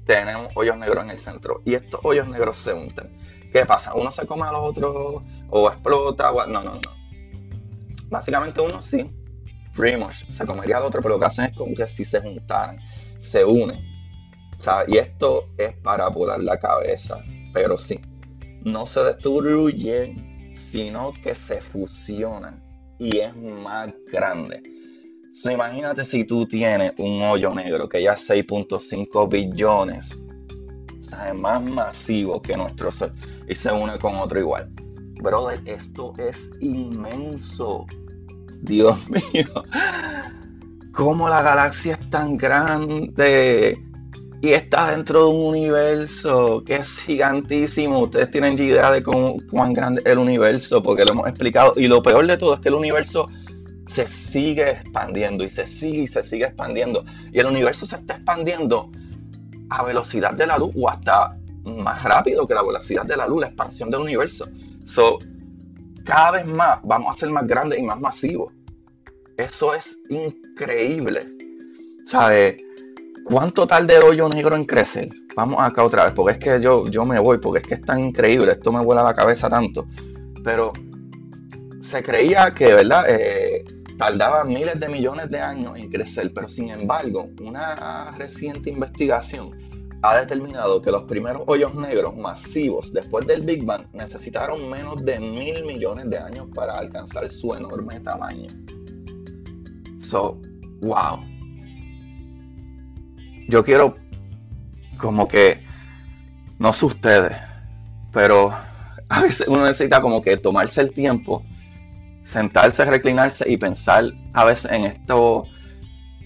tenemos 0.06 0.52
hoyos 0.56 0.78
negros 0.78 1.06
en 1.06 1.12
el 1.12 1.18
centro 1.18 1.62
y 1.64 1.76
estos 1.76 2.02
hoyos 2.04 2.28
negros 2.28 2.58
se 2.58 2.74
unten. 2.74 3.10
¿Qué 3.54 3.66
pasa? 3.66 3.94
¿Uno 3.94 4.12
se 4.12 4.28
come 4.28 4.44
a 4.44 4.52
los 4.52 4.70
otros 4.70 5.24
o 5.50 5.70
explota? 5.70 6.30
O... 6.34 6.46
No, 6.46 6.62
no, 6.62 6.76
no. 6.76 6.82
Básicamente 8.10 8.60
uno 8.60 8.82
sí, 8.82 9.10
pretty 9.74 9.98
much, 9.98 10.30
se 10.30 10.46
comería 10.46 10.78
al 10.78 10.84
otro, 10.84 11.02
pero 11.02 11.14
lo 11.14 11.20
que 11.20 11.26
hacen 11.28 11.46
es 11.46 11.56
como 11.56 11.74
que 11.74 11.88
si 11.88 12.04
se 12.04 12.20
juntaran, 12.20 12.80
se 13.20 13.46
unen. 13.46 13.80
y 14.88 14.98
esto 14.98 15.48
es 15.58 15.74
para 15.78 16.10
volar 16.10 16.44
la 16.44 16.60
cabeza, 16.60 17.24
pero 17.54 17.78
sí, 17.78 18.02
no 18.66 18.86
se 18.86 19.00
destruyen, 19.06 20.54
sino 20.54 21.14
que 21.24 21.34
se 21.34 21.62
fusionan 21.62 22.65
y 23.00 23.18
es 23.18 23.36
más 23.36 23.94
grande. 24.12 24.62
imagínate 25.44 26.06
si 26.06 26.24
tú 26.24 26.46
tienes 26.48 26.94
un 26.98 27.22
hoyo 27.22 27.54
negro 27.54 27.88
que 27.90 28.02
ya 28.04 28.14
es 28.14 28.30
6.5 28.30 29.30
billones, 29.30 30.18
o 31.00 31.04
sea, 31.04 31.28
es 31.28 31.36
más 31.36 31.62
masivo 31.62 32.42
que 32.42 32.58
nuestro 32.58 32.92
Sol 32.92 33.14
y 33.48 33.56
se 33.56 33.72
une 33.72 33.98
con 34.00 34.16
otro 34.16 34.40
igual. 34.40 34.70
Brother, 35.22 35.62
esto 35.66 36.14
es 36.18 36.52
inmenso. 36.60 37.86
Dios 38.62 39.10
mío. 39.34 39.64
¿Cómo 40.92 41.30
la 41.30 41.42
galaxia 41.42 41.96
es 41.96 42.10
tan 42.10 42.38
grande? 42.38 43.78
Y 44.42 44.52
está 44.52 44.92
dentro 44.92 45.24
de 45.24 45.30
un 45.30 45.46
universo 45.48 46.64
que 46.66 46.76
es 46.76 47.00
gigantísimo. 47.00 48.00
Ustedes 48.00 48.32
tienen 48.32 48.60
idea 48.60 48.92
de 48.92 49.02
cómo, 49.02 49.38
cuán 49.50 49.74
grande 49.74 50.02
es 50.06 50.12
el 50.12 50.18
universo, 50.18 50.84
porque 50.84 51.06
lo 51.06 51.14
hemos 51.14 51.28
explicado. 51.28 51.74
Y 51.78 51.88
lo 51.88 52.02
peor 52.02 52.28
de 52.28 52.38
todo 52.38 52.56
es 52.56 52.60
que 52.60 52.70
el 52.70 52.76
universo 52.76 53.28
se 53.88 54.08
sigue 54.08 54.72
expandiendo 54.72 55.44
y 55.44 55.50
se 55.50 55.68
sigue 55.68 56.04
y 56.04 56.08
se 56.08 56.24
sigue 56.24 56.46
expandiendo. 56.46 57.06
Y 57.32 57.40
el 57.40 57.48
universo 57.48 57.86
se 57.86 57.96
está 57.96 58.16
expandiendo 58.16 58.92
a 59.70 59.84
velocidad 59.84 60.34
de 60.34 60.48
la 60.48 60.58
luz 60.58 60.74
o 60.76 60.90
hasta 60.90 61.38
más 61.64 62.04
rápido 62.04 62.46
que 62.46 62.54
la 62.54 62.64
velocidad 62.64 63.06
de 63.06 63.18
la 63.18 63.28
luz, 63.28 63.42
la 63.42 63.48
expansión 63.48 63.90
del 63.90 64.02
universo. 64.02 64.48
So, 64.86 65.20
cada 66.06 66.32
vez 66.32 66.46
más 66.46 66.80
vamos 66.84 67.16
a 67.16 67.20
ser 67.20 67.30
más 67.30 67.48
grandes 67.48 67.80
y 67.80 67.84
más 67.84 68.00
masivos. 68.00 68.54
Eso 69.38 69.74
es 69.74 69.98
increíble. 70.10 71.28
¿Sabes? 72.06 72.58
¿Cuánto 73.26 73.66
tarda 73.66 73.98
el 73.98 74.04
hoyo 74.04 74.30
negro 74.30 74.56
en 74.56 74.66
crecer? 74.66 75.10
Vamos 75.36 75.56
acá 75.60 75.84
otra 75.84 76.06
vez, 76.06 76.14
porque 76.14 76.34
es 76.34 76.38
que 76.38 76.62
yo, 76.64 76.88
yo 76.88 77.06
me 77.06 77.18
voy, 77.18 77.40
porque 77.40 77.60
es 77.60 77.68
que 77.68 77.74
es 77.74 77.82
tan 77.82 78.00
increíble, 78.00 78.52
esto 78.52 78.72
me 78.72 78.84
vuela 78.84 79.02
la 79.02 79.16
cabeza 79.16 79.50
tanto. 79.50 79.88
Pero 80.44 80.72
se 81.82 82.04
creía 82.04 82.54
que, 82.54 82.72
¿verdad? 82.72 83.06
Eh, 83.10 83.66
tardaba 83.98 84.44
miles 84.44 84.80
de 84.80 84.90
millones 84.90 85.32
de 85.32 85.40
años 85.40 85.76
en 85.76 85.90
crecer, 85.90 86.34
pero 86.36 86.48
sin 86.50 86.70
embargo, 86.70 87.28
una 87.42 88.12
reciente 88.12 88.70
investigación 88.70 89.50
ha 90.04 90.20
determinado 90.20 90.80
que 90.84 90.92
los 90.92 91.06
primeros 91.06 91.42
hoyos 91.48 91.74
negros 91.74 92.16
masivos 92.16 92.94
después 92.94 93.26
del 93.26 93.42
Big 93.42 93.66
Bang 93.66 93.88
necesitaron 93.92 94.70
menos 94.70 95.04
de 95.04 95.20
mil 95.20 95.66
millones 95.66 96.12
de 96.12 96.20
años 96.20 96.46
para 96.54 96.74
alcanzar 96.74 97.28
su 97.32 97.56
enorme 97.56 98.00
tamaño. 98.02 98.50
So, 100.00 100.40
wow 100.82 101.35
yo 103.48 103.64
quiero 103.64 103.96
como 104.98 105.28
que, 105.28 105.64
no 106.58 106.74
sé 106.74 106.86
ustedes, 106.86 107.36
pero 108.12 108.54
a 109.10 109.22
veces 109.22 109.48
uno 109.48 109.64
necesita 109.64 110.02
como 110.02 110.22
que 110.22 110.38
tomarse 110.38 110.82
el 110.82 110.92
tiempo, 110.92 111.44
sentarse, 112.24 112.86
reclinarse 112.86 113.50
y 113.50 113.58
pensar 113.58 114.06
a 114.34 114.46
veces 114.46 114.72
en 114.72 114.86
esto, 114.86 115.44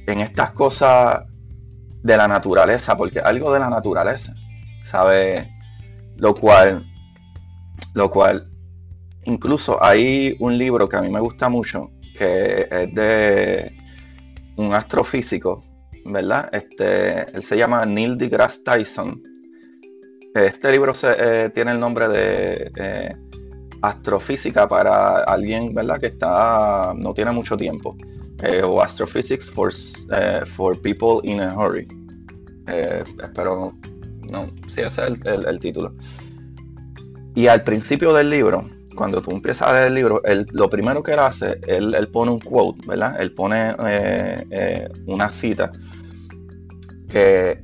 en 0.08 0.20
estas 0.20 0.52
cosas 0.52 1.24
de 2.04 2.18
la 2.18 2.28
naturaleza, 2.28 2.96
porque 2.96 3.20
algo 3.20 3.52
de 3.54 3.60
la 3.60 3.70
naturaleza, 3.70 4.34
¿sabe? 4.82 5.50
Lo 6.16 6.34
cual, 6.36 6.86
lo 7.94 8.10
cual, 8.10 8.50
incluso 9.26 9.82
hay 9.84 10.36
un 10.40 10.58
libro 10.58 10.88
que 10.88 10.96
a 10.96 11.02
mí 11.02 11.10
me 11.10 11.20
gusta 11.20 11.50
mucho, 11.50 11.92
que 12.18 12.68
es 12.70 12.94
de 12.94 13.76
un 14.56 14.74
astrofísico 14.74 15.69
¿verdad? 16.06 16.50
Este, 16.52 17.30
él 17.36 17.44
se 17.44 17.58
llama 17.58 17.86
Neil 17.86 18.18
deGrasse 18.18 18.64
Tyson. 18.64 19.22
Este 20.36 20.72
libro 20.72 20.94
eh, 21.04 21.50
tiene 21.54 21.72
el 21.72 21.80
nombre 21.80 22.08
de 22.08 22.72
eh, 22.76 23.16
Astrofísica 23.82 24.68
para 24.68 25.24
alguien, 25.24 25.74
¿verdad? 25.74 26.00
Que 26.00 26.08
está, 26.08 26.94
no 26.96 27.14
tiene 27.14 27.32
mucho 27.32 27.58
tiempo. 27.58 27.96
Eh, 28.44 28.62
o 28.64 28.82
Astrophysics 28.82 29.50
for, 29.50 29.72
for 30.56 30.80
People 30.82 31.20
in 31.30 31.42
a 31.42 31.54
Hurry. 31.54 31.88
espero, 32.68 33.74
no, 34.30 34.48
sí, 34.68 34.82
ese 34.82 35.08
es 35.08 35.46
el, 35.46 35.60
título. 35.60 35.94
Y 37.36 37.48
al 37.48 37.64
principio 37.64 38.14
del 38.14 38.30
libro, 38.30 38.70
cuando 39.00 39.22
tú 39.22 39.32
empiezas 39.32 39.70
a 39.70 39.72
leer 39.72 39.86
el 39.86 39.94
libro, 39.94 40.22
lo 40.52 40.70
primero 40.70 41.02
que 41.02 41.14
él 41.14 41.20
hace, 41.20 41.62
él, 41.66 41.96
él, 41.96 42.10
pone 42.10 42.32
un 42.34 42.40
quote, 42.42 42.86
¿verdad? 42.86 43.16
Él 43.22 43.34
pone 43.34 43.74
una 45.06 45.30
cita 45.30 45.72
que 47.08 47.64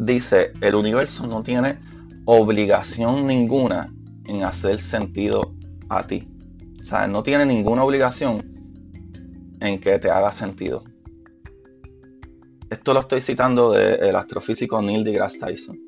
dice, 0.00 0.50
el 0.60 0.74
universo 0.74 1.28
no 1.28 1.44
tiene 1.44 1.78
obligación 2.24 3.24
ninguna 3.24 3.94
en 4.26 4.42
hacer 4.42 4.80
sentido 4.80 5.54
a 5.88 6.04
ti. 6.04 6.26
O 6.80 6.82
sea, 6.82 7.06
no 7.06 7.22
tiene 7.22 7.46
ninguna 7.46 7.84
obligación 7.84 8.52
en 9.60 9.78
que 9.78 10.00
te 10.00 10.10
haga 10.10 10.32
sentido. 10.32 10.82
Esto 12.68 12.94
lo 12.94 12.98
estoy 12.98 13.20
citando 13.20 13.70
del 13.70 14.16
astrofísico 14.16 14.82
Neil 14.82 15.04
deGrasse 15.04 15.38
Tyson. 15.38 15.78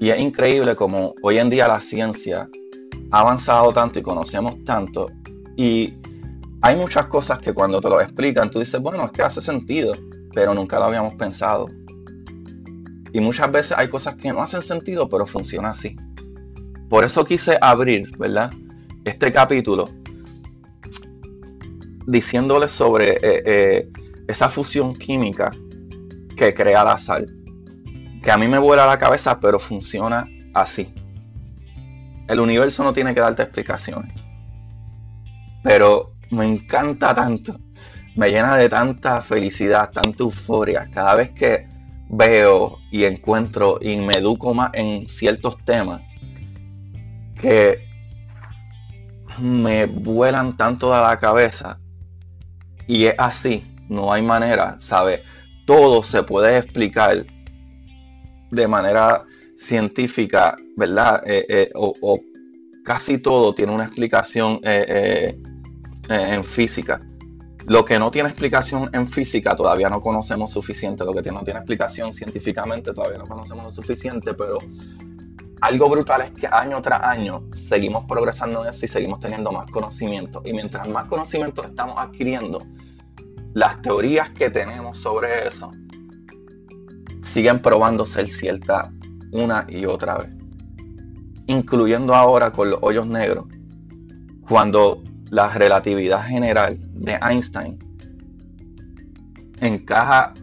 Y 0.00 0.10
es 0.10 0.20
increíble 0.20 0.76
como 0.76 1.14
hoy 1.22 1.38
en 1.38 1.48
día 1.48 1.66
la 1.66 1.80
ciencia 1.80 2.46
ha 3.10 3.20
avanzado 3.20 3.72
tanto 3.72 3.98
y 3.98 4.02
conocemos 4.02 4.62
tanto. 4.64 5.10
Y 5.56 5.94
hay 6.62 6.76
muchas 6.76 7.06
cosas 7.06 7.38
que 7.38 7.52
cuando 7.52 7.80
te 7.80 7.88
lo 7.88 8.00
explican, 8.00 8.50
tú 8.50 8.58
dices, 8.58 8.80
bueno, 8.80 9.06
es 9.06 9.12
que 9.12 9.22
hace 9.22 9.40
sentido 9.40 9.94
pero 10.32 10.54
nunca 10.54 10.78
lo 10.78 10.86
habíamos 10.86 11.14
pensado. 11.14 11.68
Y 13.12 13.20
muchas 13.20 13.50
veces 13.50 13.76
hay 13.76 13.88
cosas 13.88 14.16
que 14.16 14.32
no 14.32 14.42
hacen 14.42 14.62
sentido, 14.62 15.08
pero 15.08 15.26
funciona 15.26 15.70
así. 15.70 15.96
Por 16.88 17.04
eso 17.04 17.24
quise 17.24 17.58
abrir, 17.60 18.16
¿verdad? 18.18 18.52
Este 19.04 19.32
capítulo 19.32 19.88
diciéndoles 22.06 22.72
sobre 22.72 23.12
eh, 23.14 23.18
eh, 23.22 23.88
esa 24.26 24.48
fusión 24.48 24.94
química 24.94 25.50
que 26.36 26.54
crea 26.54 26.84
la 26.84 26.98
sal. 26.98 27.26
Que 28.22 28.30
a 28.30 28.36
mí 28.36 28.48
me 28.48 28.58
vuela 28.58 28.86
la 28.86 28.98
cabeza, 28.98 29.38
pero 29.40 29.58
funciona 29.58 30.26
así. 30.54 30.92
El 32.30 32.38
universo 32.38 32.84
no 32.84 32.92
tiene 32.92 33.12
que 33.12 33.20
darte 33.20 33.42
explicaciones. 33.42 34.14
Pero 35.64 36.12
me 36.30 36.46
encanta 36.46 37.12
tanto. 37.12 37.58
Me 38.14 38.30
llena 38.30 38.56
de 38.56 38.68
tanta 38.68 39.20
felicidad, 39.20 39.90
tanta 39.90 40.22
euforia. 40.22 40.88
Cada 40.92 41.16
vez 41.16 41.30
que 41.30 41.66
veo 42.08 42.78
y 42.92 43.02
encuentro 43.02 43.80
y 43.82 43.96
me 43.96 44.14
educo 44.14 44.54
más 44.54 44.70
en 44.74 45.08
ciertos 45.08 45.58
temas 45.64 46.02
que 47.40 47.84
me 49.40 49.86
vuelan 49.86 50.56
tanto 50.56 50.94
a 50.94 51.02
la 51.02 51.18
cabeza. 51.18 51.80
Y 52.86 53.06
es 53.06 53.14
así, 53.18 53.76
no 53.88 54.12
hay 54.12 54.22
manera, 54.22 54.76
¿sabes? 54.78 55.22
Todo 55.66 56.04
se 56.04 56.22
puede 56.22 56.58
explicar 56.58 57.26
de 58.52 58.68
manera 58.68 59.24
científica, 59.60 60.56
¿verdad? 60.76 61.22
Eh, 61.26 61.44
eh, 61.48 61.70
o, 61.74 62.18
casi 62.82 63.18
todo 63.18 63.54
tiene 63.54 63.72
una 63.72 63.84
explicación 63.84 64.58
eh, 64.62 65.38
en 66.08 66.42
física. 66.42 66.98
Lo 67.66 67.84
que 67.84 67.98
no 67.98 68.10
tiene 68.10 68.30
explicación 68.30 68.88
en 68.94 69.06
física 69.06 69.54
todavía 69.54 69.88
no 69.90 70.00
conocemos 70.00 70.50
suficiente. 70.50 71.04
Lo 71.04 71.12
que 71.12 71.30
no 71.30 71.44
tiene 71.44 71.60
explicación 71.60 72.12
científicamente 72.12 72.94
todavía 72.94 73.18
no 73.18 73.26
conocemos 73.26 73.64
lo 73.66 73.70
suficiente, 73.70 74.32
pero 74.32 74.58
algo 75.60 75.90
brutal 75.90 76.22
es 76.22 76.30
que 76.32 76.48
año 76.50 76.80
tras 76.80 77.04
año 77.04 77.44
seguimos 77.52 78.06
progresando 78.06 78.64
en 78.64 78.70
eso 78.70 78.86
y 78.86 78.88
seguimos 78.88 79.20
teniendo 79.20 79.52
más 79.52 79.70
conocimiento. 79.70 80.40
Y 80.44 80.54
mientras 80.54 80.88
más 80.88 81.04
conocimiento 81.06 81.62
estamos 81.62 81.96
adquiriendo, 81.98 82.60
las 83.52 83.80
teorías 83.82 84.30
que 84.30 84.48
tenemos 84.48 84.98
sobre 84.98 85.46
eso 85.46 85.70
siguen 87.22 87.60
probando 87.60 88.06
ser 88.06 88.26
ciertas 88.26 88.88
una 89.32 89.66
y 89.68 89.84
otra 89.86 90.18
vez. 90.18 90.30
Incluyendo 91.46 92.14
ahora 92.14 92.50
con 92.52 92.70
los 92.70 92.78
hoyos 92.82 93.06
negros, 93.06 93.46
cuando 94.48 95.02
la 95.30 95.48
relatividad 95.48 96.24
general 96.26 96.78
de 96.94 97.18
Einstein 97.22 97.78
encaja 99.60 100.34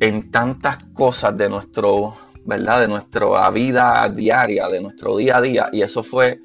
en 0.00 0.30
tantas 0.30 0.78
cosas 0.92 1.36
de 1.36 1.48
nuestro, 1.48 2.14
¿verdad? 2.44 2.80
De 2.80 2.88
nuestra 2.88 3.50
vida 3.50 4.08
diaria, 4.08 4.68
de 4.68 4.80
nuestro 4.80 5.16
día 5.16 5.36
a 5.38 5.40
día, 5.40 5.68
y 5.72 5.82
eso 5.82 6.02
fue 6.02 6.40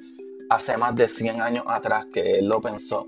hace 0.50 0.78
más 0.78 0.96
de 0.96 1.10
100 1.10 1.42
años 1.42 1.66
atrás 1.68 2.06
que 2.14 2.40
él 2.40 2.48
lo 2.48 2.62
pensó. 2.62 3.08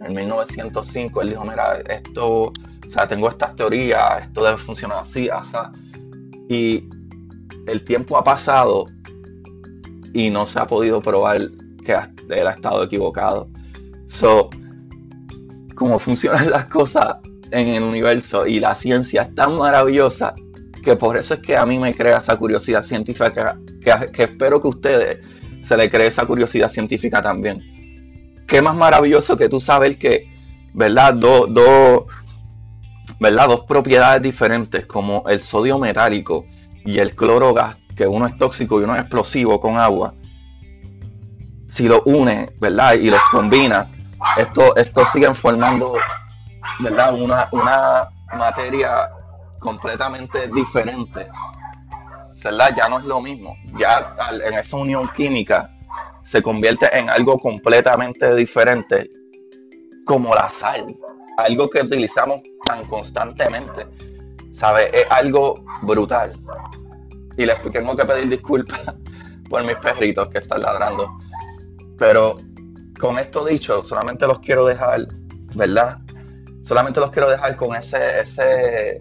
En 0.00 0.14
1905 0.14 1.22
él 1.22 1.30
dijo, 1.30 1.44
mira, 1.44 1.80
esto, 1.88 2.42
o 2.42 2.52
sea, 2.88 3.06
tengo 3.06 3.28
estas 3.28 3.54
teorías, 3.56 4.22
esto 4.22 4.44
debe 4.44 4.56
funcionar 4.58 4.98
así, 5.02 5.28
así. 5.28 5.56
Y 6.48 6.88
el 7.68 7.84
tiempo 7.84 8.18
ha 8.18 8.24
pasado 8.24 8.86
y 10.12 10.30
no 10.30 10.46
se 10.46 10.58
ha 10.58 10.66
podido 10.66 11.00
probar 11.00 11.38
que 11.84 11.96
él 12.30 12.46
ha 12.46 12.50
estado 12.50 12.82
equivocado. 12.82 13.48
So, 14.06 14.50
como 15.74 15.98
funcionan 15.98 16.50
las 16.50 16.66
cosas 16.66 17.16
en 17.50 17.68
el 17.68 17.82
universo 17.82 18.46
y 18.46 18.60
la 18.60 18.74
ciencia 18.74 19.22
es 19.22 19.34
tan 19.34 19.56
maravillosa 19.56 20.34
que 20.82 20.96
por 20.96 21.16
eso 21.16 21.34
es 21.34 21.40
que 21.40 21.56
a 21.56 21.66
mí 21.66 21.78
me 21.78 21.94
crea 21.94 22.18
esa 22.18 22.36
curiosidad 22.36 22.82
científica, 22.82 23.58
que, 23.80 24.22
espero 24.22 24.60
que 24.60 24.68
a 24.68 24.70
ustedes 24.70 25.18
se 25.62 25.76
le 25.76 25.90
cree 25.90 26.06
esa 26.06 26.24
curiosidad 26.26 26.68
científica 26.68 27.20
también. 27.20 27.62
Qué 28.46 28.62
más 28.62 28.74
maravilloso 28.74 29.36
que 29.36 29.48
tú 29.48 29.60
sabes 29.60 29.96
que, 29.96 30.26
¿verdad? 30.72 31.14
¿verdad? 33.20 33.48
Dos 33.48 33.60
propiedades 33.66 34.22
diferentes 34.22 34.86
como 34.86 35.24
el 35.28 35.40
sodio 35.40 35.78
metálico 35.78 36.46
y 36.84 36.98
el 36.98 37.14
cloro 37.14 37.54
gas, 37.54 37.76
que 37.96 38.06
uno 38.06 38.26
es 38.26 38.36
tóxico 38.38 38.80
y 38.80 38.84
uno 38.84 38.94
es 38.94 39.00
explosivo 39.00 39.60
con 39.60 39.76
agua. 39.76 40.14
Si 41.68 41.88
lo 41.88 42.02
une, 42.04 42.50
¿verdad? 42.60 42.94
Y 42.94 43.10
los 43.10 43.20
combina, 43.30 43.88
esto, 44.38 44.74
esto 44.76 45.04
siguen 45.06 45.34
formando 45.34 45.94
¿verdad? 46.80 47.14
Una, 47.14 47.48
una 47.52 48.08
materia 48.36 49.10
completamente 49.58 50.48
diferente. 50.48 51.28
¿verdad? 52.42 52.74
Ya 52.76 52.88
no 52.88 52.98
es 52.98 53.04
lo 53.04 53.20
mismo. 53.20 53.56
Ya 53.78 54.14
en 54.44 54.54
esa 54.54 54.76
unión 54.76 55.10
química 55.16 55.70
se 56.24 56.42
convierte 56.42 56.86
en 56.96 57.10
algo 57.10 57.38
completamente 57.38 58.34
diferente 58.34 59.10
como 60.04 60.34
la 60.34 60.48
sal. 60.48 60.86
Algo 61.36 61.68
que 61.68 61.82
utilizamos 61.82 62.40
tan 62.64 62.84
constantemente. 62.84 63.86
¿Sabes? 64.58 64.90
Es 64.92 65.06
algo 65.10 65.62
brutal. 65.82 66.32
Y 67.36 67.46
les 67.46 67.62
tengo 67.70 67.94
que 67.94 68.04
pedir 68.04 68.28
disculpas 68.28 68.80
por 69.48 69.62
mis 69.64 69.76
perritos 69.76 70.28
que 70.28 70.38
están 70.38 70.62
ladrando. 70.62 71.08
Pero 71.96 72.36
con 72.98 73.18
esto 73.18 73.44
dicho, 73.44 73.84
solamente 73.84 74.26
los 74.26 74.40
quiero 74.40 74.66
dejar, 74.66 75.06
¿verdad? 75.54 75.98
Solamente 76.64 76.98
los 76.98 77.12
quiero 77.12 77.30
dejar 77.30 77.54
con 77.54 77.76
ese, 77.76 78.20
ese, 78.20 78.98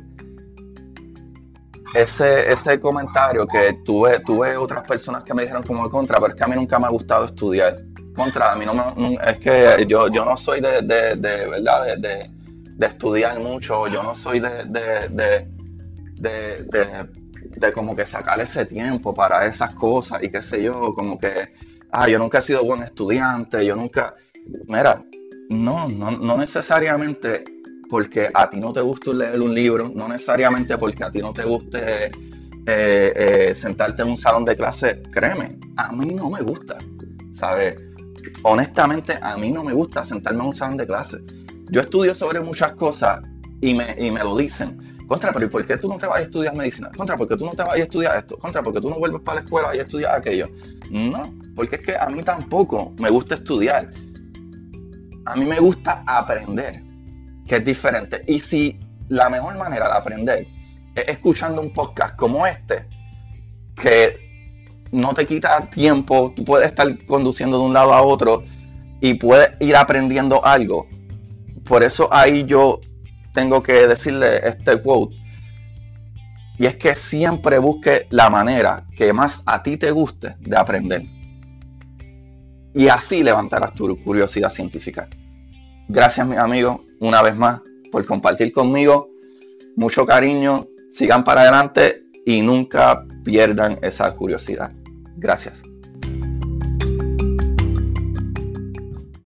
ese, 1.95 2.51
ese 2.51 2.79
comentario 2.79 3.47
que 3.47 3.73
tuve, 3.83 4.19
tuve 4.19 4.55
otras 4.55 4.83
personas 4.83 5.23
que 5.23 5.33
me 5.33 5.41
dijeron 5.41 5.63
como 5.63 5.89
contra, 5.89 6.19
pero 6.19 6.33
es 6.33 6.35
que 6.35 6.43
a 6.43 6.47
mí 6.47 6.55
nunca 6.55 6.77
me 6.77 6.85
ha 6.85 6.89
gustado 6.89 7.25
estudiar. 7.25 7.77
Contra, 8.15 8.51
a 8.51 8.55
mí 8.55 8.65
no 8.65 8.73
me, 8.73 9.15
es 9.27 9.37
que 9.39 9.85
yo, 9.87 10.07
yo 10.07 10.23
no 10.23 10.37
soy 10.37 10.61
de, 10.61 10.81
de, 10.81 11.15
verdad, 11.47 11.85
de, 11.85 11.97
de, 11.97 12.36
estudiar 12.85 13.39
mucho, 13.39 13.87
yo 13.87 14.03
no 14.03 14.13
soy 14.13 14.39
de, 14.39 14.65
de, 14.65 15.09
de, 16.19 17.73
como 17.73 17.95
que 17.95 18.05
sacar 18.05 18.39
ese 18.39 18.65
tiempo 18.65 19.13
para 19.13 19.45
esas 19.47 19.73
cosas 19.73 20.23
y 20.23 20.29
qué 20.29 20.41
sé 20.41 20.63
yo, 20.63 20.93
como 20.93 21.17
que 21.17 21.49
ah, 21.91 22.07
yo 22.07 22.19
nunca 22.19 22.39
he 22.39 22.41
sido 22.41 22.63
buen 22.63 22.83
estudiante, 22.83 23.65
yo 23.65 23.75
nunca... 23.75 24.15
Mira, 24.67 25.03
no, 25.49 25.87
no, 25.87 26.37
necesariamente 26.37 27.43
porque 27.89 28.29
a 28.33 28.49
ti 28.49 28.59
no 28.59 28.73
te 28.73 28.81
gusta 28.81 29.13
leer 29.13 29.41
un 29.41 29.53
libro, 29.53 29.91
no 29.93 30.07
necesariamente 30.07 30.77
porque 30.77 31.03
a 31.03 31.11
ti 31.11 31.19
no 31.19 31.33
te 31.33 31.43
guste 31.43 32.05
eh, 32.05 33.13
eh, 33.15 33.55
sentarte 33.55 34.01
en 34.01 34.09
un 34.09 34.17
salón 34.17 34.45
de 34.45 34.55
clase, 34.55 35.01
créeme, 35.11 35.57
a 35.77 35.91
mí 35.91 36.13
no 36.13 36.29
me 36.29 36.41
gusta, 36.41 36.77
¿sabes? 37.35 37.81
Honestamente, 38.43 39.17
a 39.21 39.37
mí 39.37 39.51
no 39.51 39.63
me 39.63 39.73
gusta 39.73 40.03
sentarme 40.03 40.41
en 40.41 40.47
un 40.47 40.53
salón 40.53 40.77
de 40.77 40.85
clase. 40.85 41.17
Yo 41.69 41.81
estudio 41.81 42.15
sobre 42.15 42.39
muchas 42.39 42.73
cosas 42.73 43.21
y 43.61 43.73
me, 43.73 43.95
y 43.97 44.11
me 44.11 44.23
lo 44.23 44.37
dicen. 44.37 44.97
Contra, 45.07 45.31
pero 45.31 45.45
¿y 45.45 45.49
por 45.49 45.65
qué 45.65 45.77
tú 45.77 45.87
no 45.87 45.97
te 45.97 46.05
vas 46.05 46.19
a 46.19 46.21
estudiar 46.23 46.55
medicina? 46.55 46.91
Contra, 46.95 47.15
¿por 47.15 47.27
qué 47.29 47.37
tú 47.37 47.45
no 47.45 47.51
te 47.51 47.63
vas 47.63 47.75
a 47.75 47.77
estudiar 47.77 48.17
esto? 48.17 48.37
Contra, 48.37 48.61
¿por 48.61 48.73
qué 48.73 48.81
tú 48.81 48.89
no 48.89 48.99
vuelves 48.99 49.21
para 49.21 49.35
la 49.35 49.45
escuela 49.45 49.75
y 49.75 49.79
estudias 49.79 50.13
aquello? 50.13 50.47
No, 50.91 51.33
porque 51.55 51.77
es 51.77 51.81
que 51.81 51.95
a 51.97 52.07
mí 52.09 52.23
tampoco 52.23 52.93
me 52.99 53.09
gusta 53.09 53.35
estudiar. 53.35 53.89
A 55.25 55.35
mí 55.35 55.45
me 55.45 55.59
gusta 55.59 56.03
aprender, 56.05 56.83
que 57.47 57.55
es 57.55 57.65
diferente. 57.65 58.21
Y 58.27 58.39
si 58.39 58.79
la 59.07 59.29
mejor 59.29 59.57
manera 59.57 59.87
de 59.87 59.97
aprender 59.97 60.47
es 60.95 61.07
escuchando 61.07 61.61
un 61.61 61.71
podcast 61.71 62.15
como 62.17 62.45
este, 62.45 62.85
que 63.81 64.27
no 64.91 65.13
te 65.13 65.25
quita 65.25 65.69
tiempo, 65.69 66.33
tú 66.35 66.43
puedes 66.43 66.67
estar 66.67 66.87
conduciendo 67.05 67.59
de 67.59 67.65
un 67.65 67.73
lado 67.73 67.93
a 67.93 68.01
otro 68.01 68.43
y 68.99 69.13
puedes 69.13 69.51
ir 69.61 69.75
aprendiendo 69.75 70.43
algo. 70.45 70.87
Por 71.67 71.83
eso 71.83 72.07
ahí 72.11 72.45
yo 72.45 72.79
tengo 73.33 73.61
que 73.61 73.87
decirle 73.87 74.47
este 74.47 74.81
quote. 74.81 75.15
Y 76.59 76.65
es 76.65 76.75
que 76.75 76.95
siempre 76.95 77.59
busque 77.59 78.07
la 78.09 78.29
manera 78.29 78.85
que 78.97 79.13
más 79.13 79.43
a 79.45 79.61
ti 79.61 79.77
te 79.77 79.91
guste 79.91 80.35
de 80.39 80.57
aprender 80.57 81.17
y 82.77 82.89
así 82.89 83.23
levantarás 83.23 83.73
tu 83.73 83.97
curiosidad 84.03 84.51
científica. 84.51 85.09
Gracias, 85.87 86.27
mis 86.27 86.37
amigos, 86.37 86.81
una 86.99 87.23
vez 87.23 87.35
más 87.35 87.59
por 87.91 88.05
compartir 88.05 88.51
conmigo. 88.51 89.09
Mucho 89.75 90.05
cariño, 90.05 90.67
sigan 90.91 91.23
para 91.23 91.41
adelante 91.41 92.03
y 92.23 92.41
nunca 92.43 93.03
pierdan 93.23 93.79
esa 93.81 94.13
curiosidad. 94.13 94.71
Gracias. 95.15 95.66